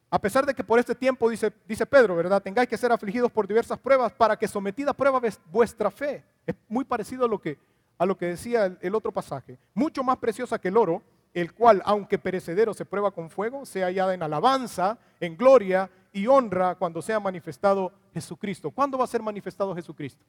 [0.08, 2.42] a pesar de que por este tiempo, dice, dice Pedro, ¿verdad?
[2.42, 6.24] Tengáis que ser afligidos por diversas pruebas para que sometida a prueba vuestra fe.
[6.46, 7.58] Es muy parecido a lo que,
[7.98, 9.58] a lo que decía el otro pasaje.
[9.74, 11.02] Mucho más preciosa que el oro,
[11.34, 16.26] el cual, aunque perecedero, se prueba con fuego, sea hallada en alabanza, en gloria y
[16.28, 18.70] honra cuando sea manifestado Jesucristo.
[18.70, 20.24] ¿Cuándo va a ser manifestado Jesucristo?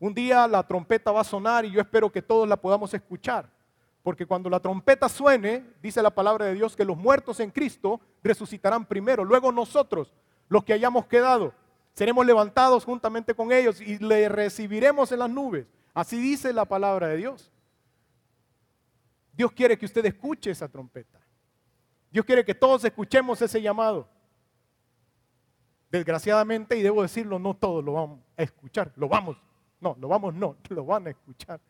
[0.00, 3.48] Un día la trompeta va a sonar y yo espero que todos la podamos escuchar.
[4.06, 8.00] Porque cuando la trompeta suene, dice la palabra de Dios que los muertos en Cristo
[8.22, 9.24] resucitarán primero.
[9.24, 10.14] Luego nosotros,
[10.48, 11.52] los que hayamos quedado,
[11.92, 15.66] seremos levantados juntamente con ellos y le recibiremos en las nubes.
[15.92, 17.50] Así dice la palabra de Dios.
[19.32, 21.18] Dios quiere que usted escuche esa trompeta.
[22.12, 24.08] Dios quiere que todos escuchemos ese llamado.
[25.90, 28.92] Desgraciadamente, y debo decirlo, no todos lo vamos a escuchar.
[28.94, 29.36] Lo vamos,
[29.80, 31.60] no, lo vamos no, lo van a escuchar.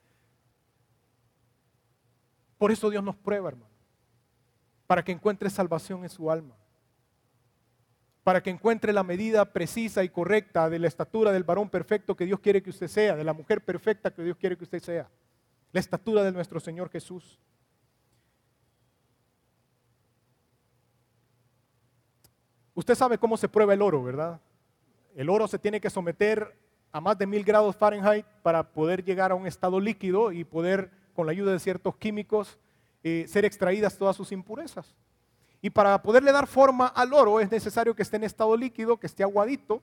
[2.58, 3.70] Por eso Dios nos prueba, hermano,
[4.86, 6.54] para que encuentre salvación en su alma.
[8.26, 12.26] para que encuentre la medida precisa y correcta de la estatura del varón perfecto que
[12.26, 15.08] Dios quiere que usted sea, de la mujer perfecta que Dios quiere que usted sea.
[15.70, 17.38] La estatura de nuestro Señor Jesús.
[22.74, 24.40] Usted sabe cómo se prueba el oro, ¿verdad?
[25.14, 26.58] El oro se tiene que someter
[26.90, 30.90] a más de mil grados Fahrenheit para poder llegar a un estado líquido y poder,
[31.16, 32.58] con la ayuda de ciertos químicos,
[33.02, 34.94] eh, ser extraídas todas sus impurezas.
[35.60, 39.08] Y para poderle dar forma al oro es necesario que esté en estado líquido, que
[39.08, 39.82] esté aguadito,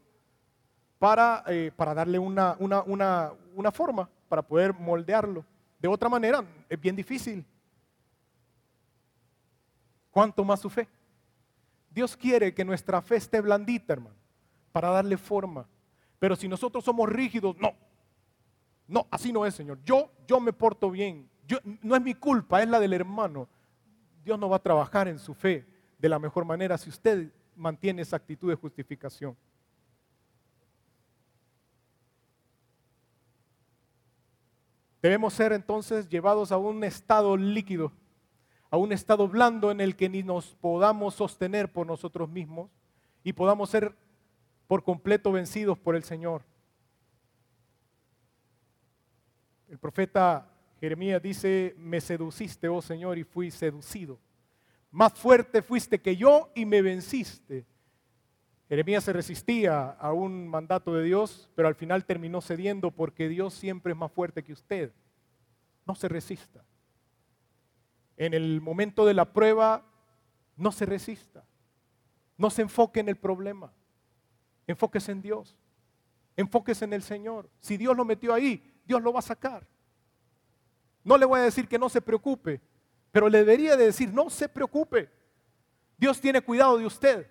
[0.99, 5.43] para, eh, para darle una, una forma, para poder moldearlo.
[5.79, 7.45] De otra manera, es bien difícil.
[10.11, 10.87] ¿Cuánto más su fe?
[11.89, 14.15] Dios quiere que nuestra fe esté blandita, hermano,
[14.71, 15.67] para darle forma.
[16.19, 17.73] Pero si nosotros somos rígidos, no.
[18.93, 19.79] No, así no es, Señor.
[19.83, 21.27] Yo, yo me porto bien.
[21.81, 23.49] No es mi culpa, es la del hermano.
[24.23, 25.65] Dios no va a trabajar en su fe
[25.97, 29.35] de la mejor manera si usted mantiene esa actitud de justificación.
[35.01, 37.91] Debemos ser entonces llevados a un estado líquido
[38.73, 42.71] a un estado blando en el que ni nos podamos sostener por nosotros mismos
[43.23, 43.95] y podamos ser
[44.65, 46.43] por completo vencidos por el Señor.
[49.73, 50.47] El profeta
[50.79, 54.19] Jeremías dice, me seduciste, oh Señor, y fui seducido.
[54.91, 57.65] Más fuerte fuiste que yo y me venciste.
[58.69, 63.55] Jeremías se resistía a un mandato de Dios, pero al final terminó cediendo porque Dios
[63.55, 64.93] siempre es más fuerte que usted.
[65.87, 66.63] No se resista
[68.15, 69.83] en el momento de la prueba,
[70.55, 71.43] no se resista.
[72.37, 73.73] No se enfoque en el problema.
[74.67, 75.57] Enfóquese en Dios.
[76.37, 77.49] Enfóquese en el Señor.
[77.59, 79.65] Si Dios lo metió ahí, Dios lo va a sacar.
[81.03, 82.61] No le voy a decir que no se preocupe,
[83.11, 85.09] pero le debería de decir, no se preocupe.
[85.97, 87.27] Dios tiene cuidado de usted.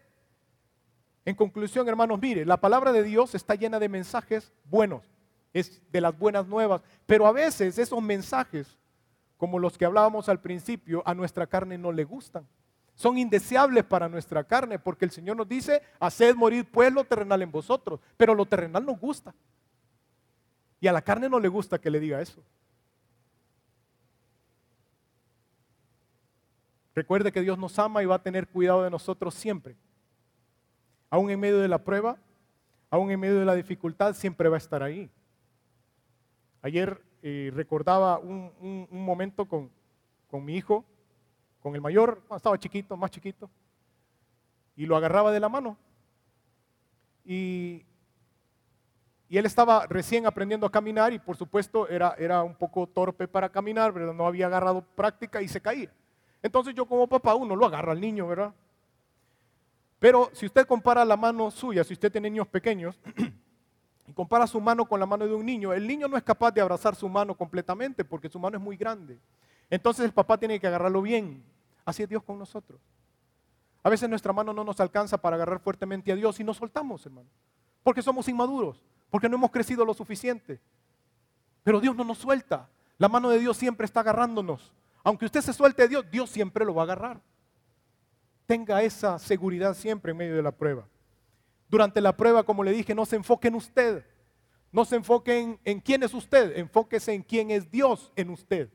[1.24, 5.02] En conclusión, hermanos, mire, la palabra de Dios está llena de mensajes buenos,
[5.52, 8.78] es de las buenas nuevas, pero a veces esos mensajes
[9.42, 12.46] como los que hablábamos al principio, a nuestra carne no le gustan.
[12.94, 17.42] Son indeseables para nuestra carne, porque el Señor nos dice, haced morir pues lo terrenal
[17.42, 19.34] en vosotros, pero lo terrenal nos gusta.
[20.82, 22.42] Y a la carne no le gusta que le diga eso.
[26.92, 29.76] Recuerde que Dios nos ama y va a tener cuidado de nosotros siempre.
[31.08, 32.18] Aún en medio de la prueba,
[32.90, 35.08] aún en medio de la dificultad, siempre va a estar ahí.
[36.62, 37.00] Ayer
[37.52, 39.70] recordaba un, momento con,
[40.44, 40.84] mi hijo,
[41.62, 43.48] con el mayor, estaba chiquito, más chiquito,
[44.74, 45.78] y lo agarraba de la mano.
[47.24, 47.86] Y,
[49.38, 53.48] él estaba recién aprendiendo a caminar y por supuesto era, era un poco torpe para
[53.48, 55.90] caminar, pero no había agarrado práctica y se caía.
[56.42, 58.52] Entonces yo como papá, uno lo agarra al niño, ¿verdad?
[59.98, 62.98] Pero si usted compara la mano suya, si usted tiene niños pequeños,
[64.06, 66.50] y compara su mano con la mano de un niño, el niño no es capaz
[66.50, 69.18] de abrazar su mano completamente porque su mano es muy grande.
[69.70, 71.42] Entonces el papá tiene que agarrarlo bien.
[71.84, 72.80] Así es Dios con nosotros.
[73.82, 77.06] A veces nuestra mano no nos alcanza para agarrar fuertemente a Dios y nos soltamos,
[77.06, 77.28] hermano.
[77.82, 80.58] Porque somos inmaduros, porque no hemos crecido lo suficiente.
[81.62, 82.70] Pero Dios no nos suelta.
[82.96, 84.72] La mano de Dios siempre está agarrándonos.
[85.04, 87.20] Aunque usted se suelte de Dios, Dios siempre lo va a agarrar.
[88.46, 90.88] Tenga esa seguridad siempre en medio de la prueba.
[91.68, 94.02] Durante la prueba, como le dije, no se enfoque en usted.
[94.70, 96.56] No se enfoque en, quién es usted.
[96.56, 98.70] Enfóquese en quién es Dios en usted.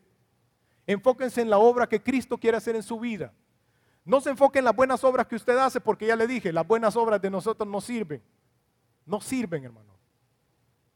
[0.85, 3.33] Enfóquense en la obra que Cristo quiere hacer en su vida.
[4.05, 6.67] No se enfoque en las buenas obras que usted hace, porque ya le dije, las
[6.67, 8.21] buenas obras de nosotros no sirven.
[9.03, 9.96] No sirven, hermano.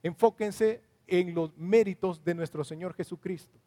[0.04, 3.58] Enfóquense en los méritos de nuestro Señor Jesucristo.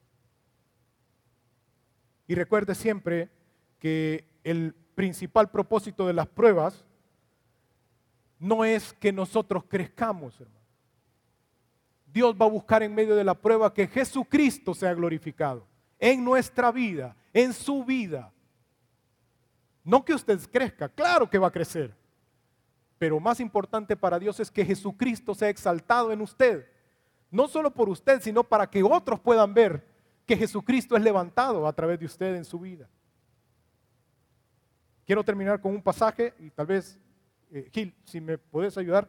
[2.26, 3.30] Y recuerde siempre
[3.78, 6.84] que el principal propósito de las pruebas
[8.38, 10.64] no es que nosotros crezcamos, hermano.
[12.06, 15.66] Dios va a buscar en medio de la prueba que Jesucristo sea glorificado
[15.98, 18.32] en nuestra vida, en su vida.
[19.82, 21.94] No que usted crezca, claro que va a crecer.
[23.04, 26.66] Pero más importante para Dios es que Jesucristo sea exaltado en usted.
[27.30, 29.86] No solo por usted, sino para que otros puedan ver
[30.24, 32.88] que Jesucristo es levantado a través de usted en su vida.
[35.04, 36.98] Quiero terminar con un pasaje y tal vez
[37.50, 39.06] eh, Gil, si me puedes ayudar,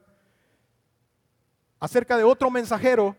[1.79, 3.15] acerca de otro mensajero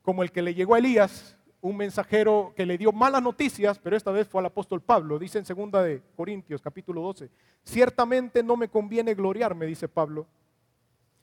[0.00, 3.96] como el que le llegó a Elías, un mensajero que le dio malas noticias, pero
[3.96, 5.18] esta vez fue al apóstol Pablo.
[5.18, 7.30] Dice en segunda de Corintios, capítulo 12,
[7.62, 10.26] ciertamente no me conviene gloriarme, dice Pablo,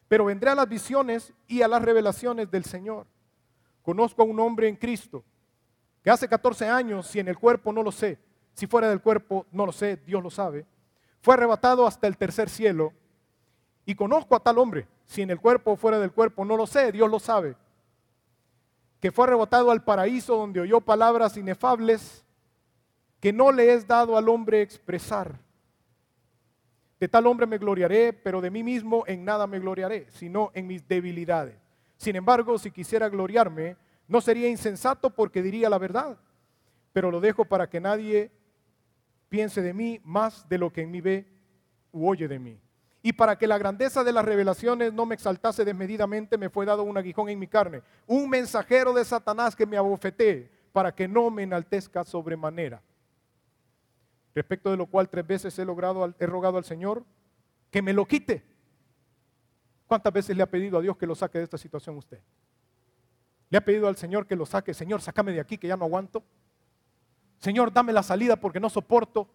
[0.07, 3.07] pero vendré a las visiones y a las revelaciones del Señor.
[3.81, 5.23] Conozco a un hombre en Cristo
[6.03, 8.19] que hace 14 años, si en el cuerpo no lo sé,
[8.53, 10.65] si fuera del cuerpo no lo sé, Dios lo sabe,
[11.21, 12.93] fue arrebatado hasta el tercer cielo
[13.85, 16.67] Y conozco a tal hombre, si en el cuerpo o fuera del cuerpo, no lo
[16.67, 17.55] sé, Dios lo sabe,
[19.00, 22.26] que fue arrebatado al paraíso donde oyó palabras inefables
[23.20, 25.39] que no le es dado al hombre expresar.
[27.00, 30.66] De tal hombre me gloriaré, pero de mí mismo en nada me gloriaré, sino en
[30.66, 31.56] mis debilidades.
[31.98, 33.78] Sin embargo, si quisiera gloriarme,
[34.08, 36.18] no sería insensato porque diría la verdad,
[36.93, 38.32] pero lo dejo para que nadie
[39.30, 41.28] piense de mí más de lo que en mí ve
[41.91, 42.60] u oye de mí.
[43.08, 46.84] Y para que la grandeza de las revelaciones no me exaltase desmedidamente, me fue dado
[46.84, 51.32] un aguijón en mi carne, un mensajero de Satanás que me abofetee, para que no
[51.32, 52.84] me enaltezca sobremanera.
[54.36, 57.05] Respecto de lo cual tres veces he, logrado, he rogado al Señor
[57.72, 58.43] que me lo quite.
[59.86, 62.20] ¿Cuántas veces le ha pedido a Dios que lo saque de esta situación usted?
[63.49, 64.74] ¿Le ha pedido al Señor que lo saque?
[64.74, 66.26] Señor, sácame de aquí que ya no aguanto.
[67.39, 69.30] Señor, dame la salida porque no soporto.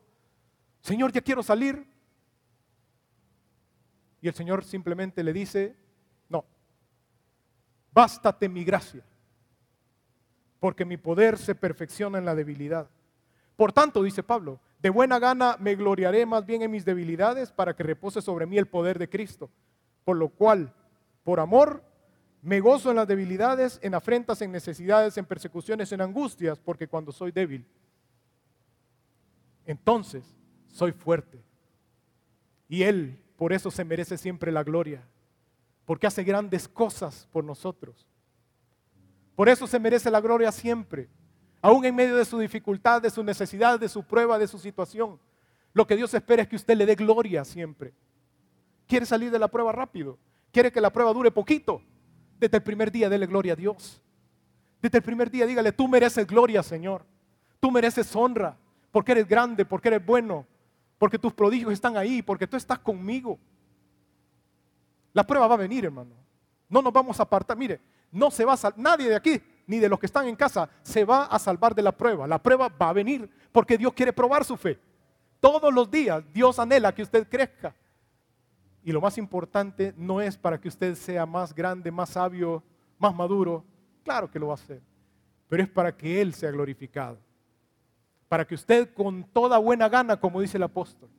[0.82, 1.90] Señor, ya quiero salir.
[4.22, 5.76] Y el Señor simplemente le dice,
[6.28, 6.44] no,
[7.92, 9.04] bástate mi gracia,
[10.60, 12.88] porque mi poder se perfecciona en la debilidad.
[13.56, 17.74] Por tanto, dice Pablo, de buena gana me gloriaré más bien en mis debilidades para
[17.74, 19.50] que repose sobre mí el poder de Cristo.
[20.04, 20.72] Por lo cual,
[21.24, 21.84] por amor,
[22.42, 27.12] me gozo en las debilidades, en afrentas, en necesidades, en persecuciones, en angustias, porque cuando
[27.12, 27.66] soy débil,
[29.64, 30.24] entonces
[30.68, 31.42] soy fuerte.
[32.68, 35.02] Y Él por eso se merece siempre la gloria,
[35.84, 38.06] porque hace grandes cosas por nosotros.
[39.34, 41.08] Por eso se merece la gloria siempre,
[41.60, 45.18] aún en medio de su dificultad, de su necesidad, de su prueba, de su situación.
[45.72, 47.92] Lo que Dios espera es que usted le dé gloria siempre.
[48.86, 50.20] ¿Quiere salir de la prueba rápido?
[50.52, 51.82] ¿Quiere que la prueba dure poquito?
[52.38, 54.00] Desde el primer día dele gloria a Dios.
[54.80, 57.04] Desde el primer día dígale, tú mereces gloria, Señor.
[57.58, 58.56] Tú mereces honra,
[58.92, 60.46] porque eres grande, porque eres bueno,
[61.02, 63.36] porque tus prodigios están ahí, porque tú estás conmigo.
[65.12, 66.14] La prueba va a venir, hermano.
[66.68, 67.56] No nos vamos a apartar.
[67.56, 67.80] Mire,
[68.12, 71.04] no se va a nadie de aquí, ni de los que están en casa, se
[71.04, 72.28] va a salvar de la prueba.
[72.28, 74.78] La prueba va a venir porque Dios quiere probar su fe.
[75.40, 77.74] Todos los días Dios anhela que usted crezca.
[78.84, 82.62] Y lo más importante no es para que usted sea más grande, más sabio,
[82.96, 83.64] más maduro.
[84.04, 84.80] Claro que lo va a hacer.
[85.48, 87.18] Pero es para que Él sea glorificado
[88.32, 91.10] para que usted con toda buena gana, como dice el apóstol,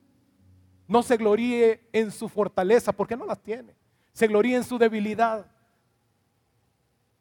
[0.88, 3.72] no se gloríe en su fortaleza, porque no las tiene,
[4.12, 5.46] se gloríe en su debilidad.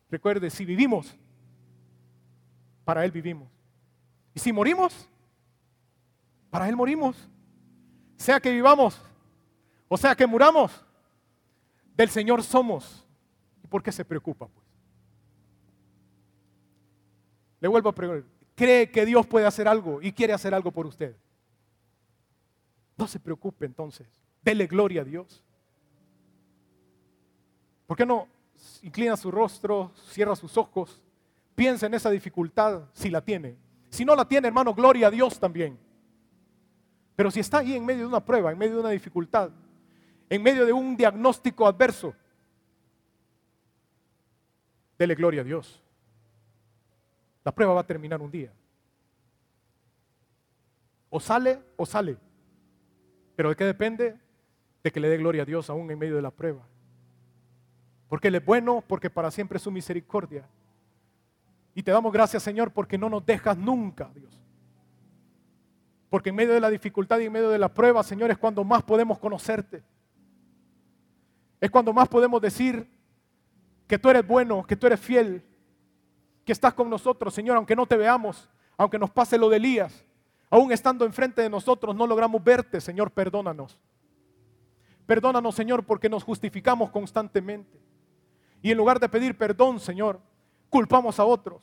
[0.09, 1.15] Recuerde, si vivimos,
[2.83, 3.47] para Él vivimos.
[4.33, 5.07] Y si morimos,
[6.49, 7.29] para Él morimos.
[8.17, 8.99] Sea que vivamos,
[9.87, 10.83] o sea que muramos,
[11.95, 13.05] del Señor somos.
[13.63, 14.47] ¿Y por qué se preocupa?
[14.47, 14.65] Pues?
[17.59, 20.85] Le vuelvo a preguntar, cree que Dios puede hacer algo y quiere hacer algo por
[20.85, 21.15] usted.
[22.97, 24.07] No se preocupe entonces,
[24.41, 25.43] dele gloria a Dios.
[27.87, 28.27] ¿Por qué no
[28.81, 31.01] inclina su rostro, cierra sus ojos,
[31.55, 33.57] piensa en esa dificultad si la tiene?
[33.89, 35.77] Si no la tiene, hermano, gloria a Dios también.
[37.15, 39.51] Pero si está ahí en medio de una prueba, en medio de una dificultad,
[40.29, 42.13] en medio de un diagnóstico adverso,
[44.97, 45.83] dele gloria a Dios.
[47.43, 48.51] La prueba va a terminar un día.
[51.09, 52.17] O sale o sale.
[53.35, 54.17] Pero ¿de qué depende?
[54.83, 56.65] De que le dé gloria a Dios aún en medio de la prueba.
[58.07, 60.47] Porque Él es bueno, porque para siempre es su misericordia.
[61.75, 64.39] Y te damos gracias, Señor, porque no nos dejas nunca, Dios.
[66.09, 68.63] Porque en medio de la dificultad y en medio de la prueba, Señor, es cuando
[68.63, 69.81] más podemos conocerte.
[71.59, 72.87] Es cuando más podemos decir
[73.87, 75.43] que tú eres bueno, que tú eres fiel,
[76.45, 80.05] que estás con nosotros, Señor, aunque no te veamos, aunque nos pase lo de Elías,
[80.49, 83.77] aún estando enfrente de nosotros no logramos verte, Señor, perdónanos.
[85.05, 87.79] Perdónanos, Señor, porque nos justificamos constantemente.
[88.61, 90.19] Y en lugar de pedir perdón, Señor,
[90.69, 91.61] culpamos a otros.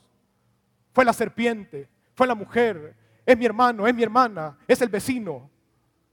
[0.93, 5.49] Fue la serpiente, fue la mujer, es mi hermano, es mi hermana, es el vecino.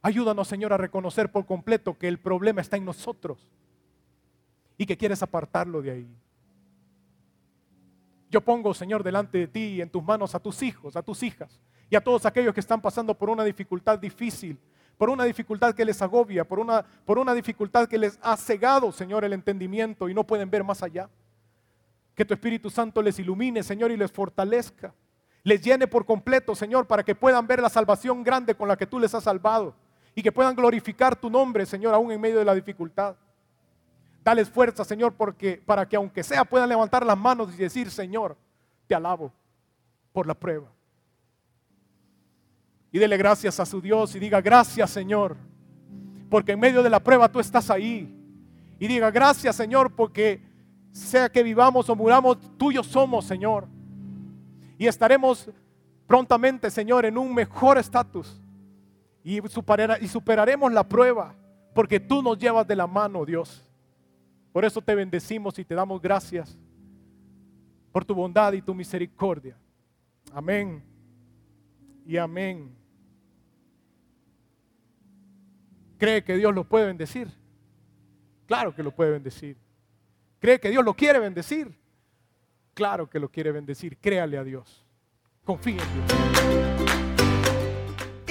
[0.01, 3.51] Ayúdanos, Señor, a reconocer por completo que el problema está en nosotros
[4.77, 6.09] y que quieres apartarlo de ahí.
[8.31, 11.22] Yo pongo, Señor, delante de ti y en tus manos a tus hijos, a tus
[11.22, 11.59] hijas
[11.89, 14.59] y a todos aquellos que están pasando por una dificultad difícil,
[14.99, 18.93] por una dificultad que les agobia, por una, por una dificultad que les ha cegado,
[18.93, 21.09] Señor, el entendimiento y no pueden ver más allá.
[22.14, 24.93] Que tu Espíritu Santo les ilumine, Señor, y les fortalezca.
[25.45, 28.87] Les llene por completo, Señor, para que puedan ver la salvación grande con la que
[28.87, 29.74] tú les has salvado
[30.14, 33.16] y que puedan glorificar tu nombre, Señor, aún en medio de la dificultad.
[34.25, 38.37] Dales fuerza, Señor, porque para que aunque sea puedan levantar las manos y decir, Señor,
[38.87, 39.33] te alabo
[40.12, 40.69] por la prueba.
[42.91, 45.37] Y dele gracias a su Dios y diga, gracias, Señor,
[46.31, 48.14] porque en medio de la prueba tú estás ahí.
[48.81, 50.41] y diga, gracias Señor, porque
[50.93, 53.66] sea que vivamos o muramos, tuyos somos, Señor.
[54.79, 55.51] Y estaremos
[56.07, 58.41] prontamente, Señor, en un mejor estatus.
[59.23, 59.41] Y,
[60.09, 61.35] superaremos la prueba,
[61.75, 63.68] porque tú nos llevas de la mano, Dios.
[64.53, 66.59] Por eso te bendecimos y te damos gracias
[67.93, 69.57] por tu bondad y tu misericordia.
[70.33, 70.83] Amén.
[72.07, 72.75] Y amén.
[75.99, 77.29] ¿Cree que Dios lo puede bendecir?
[78.47, 79.57] Claro que lo puede bendecir.
[80.39, 81.77] ¿Cree que Dios lo quiere bendecir?
[82.73, 83.99] Claro que lo quiere bendecir.
[83.99, 84.87] Créale a Dios.
[85.45, 86.78] Confíe en Dios.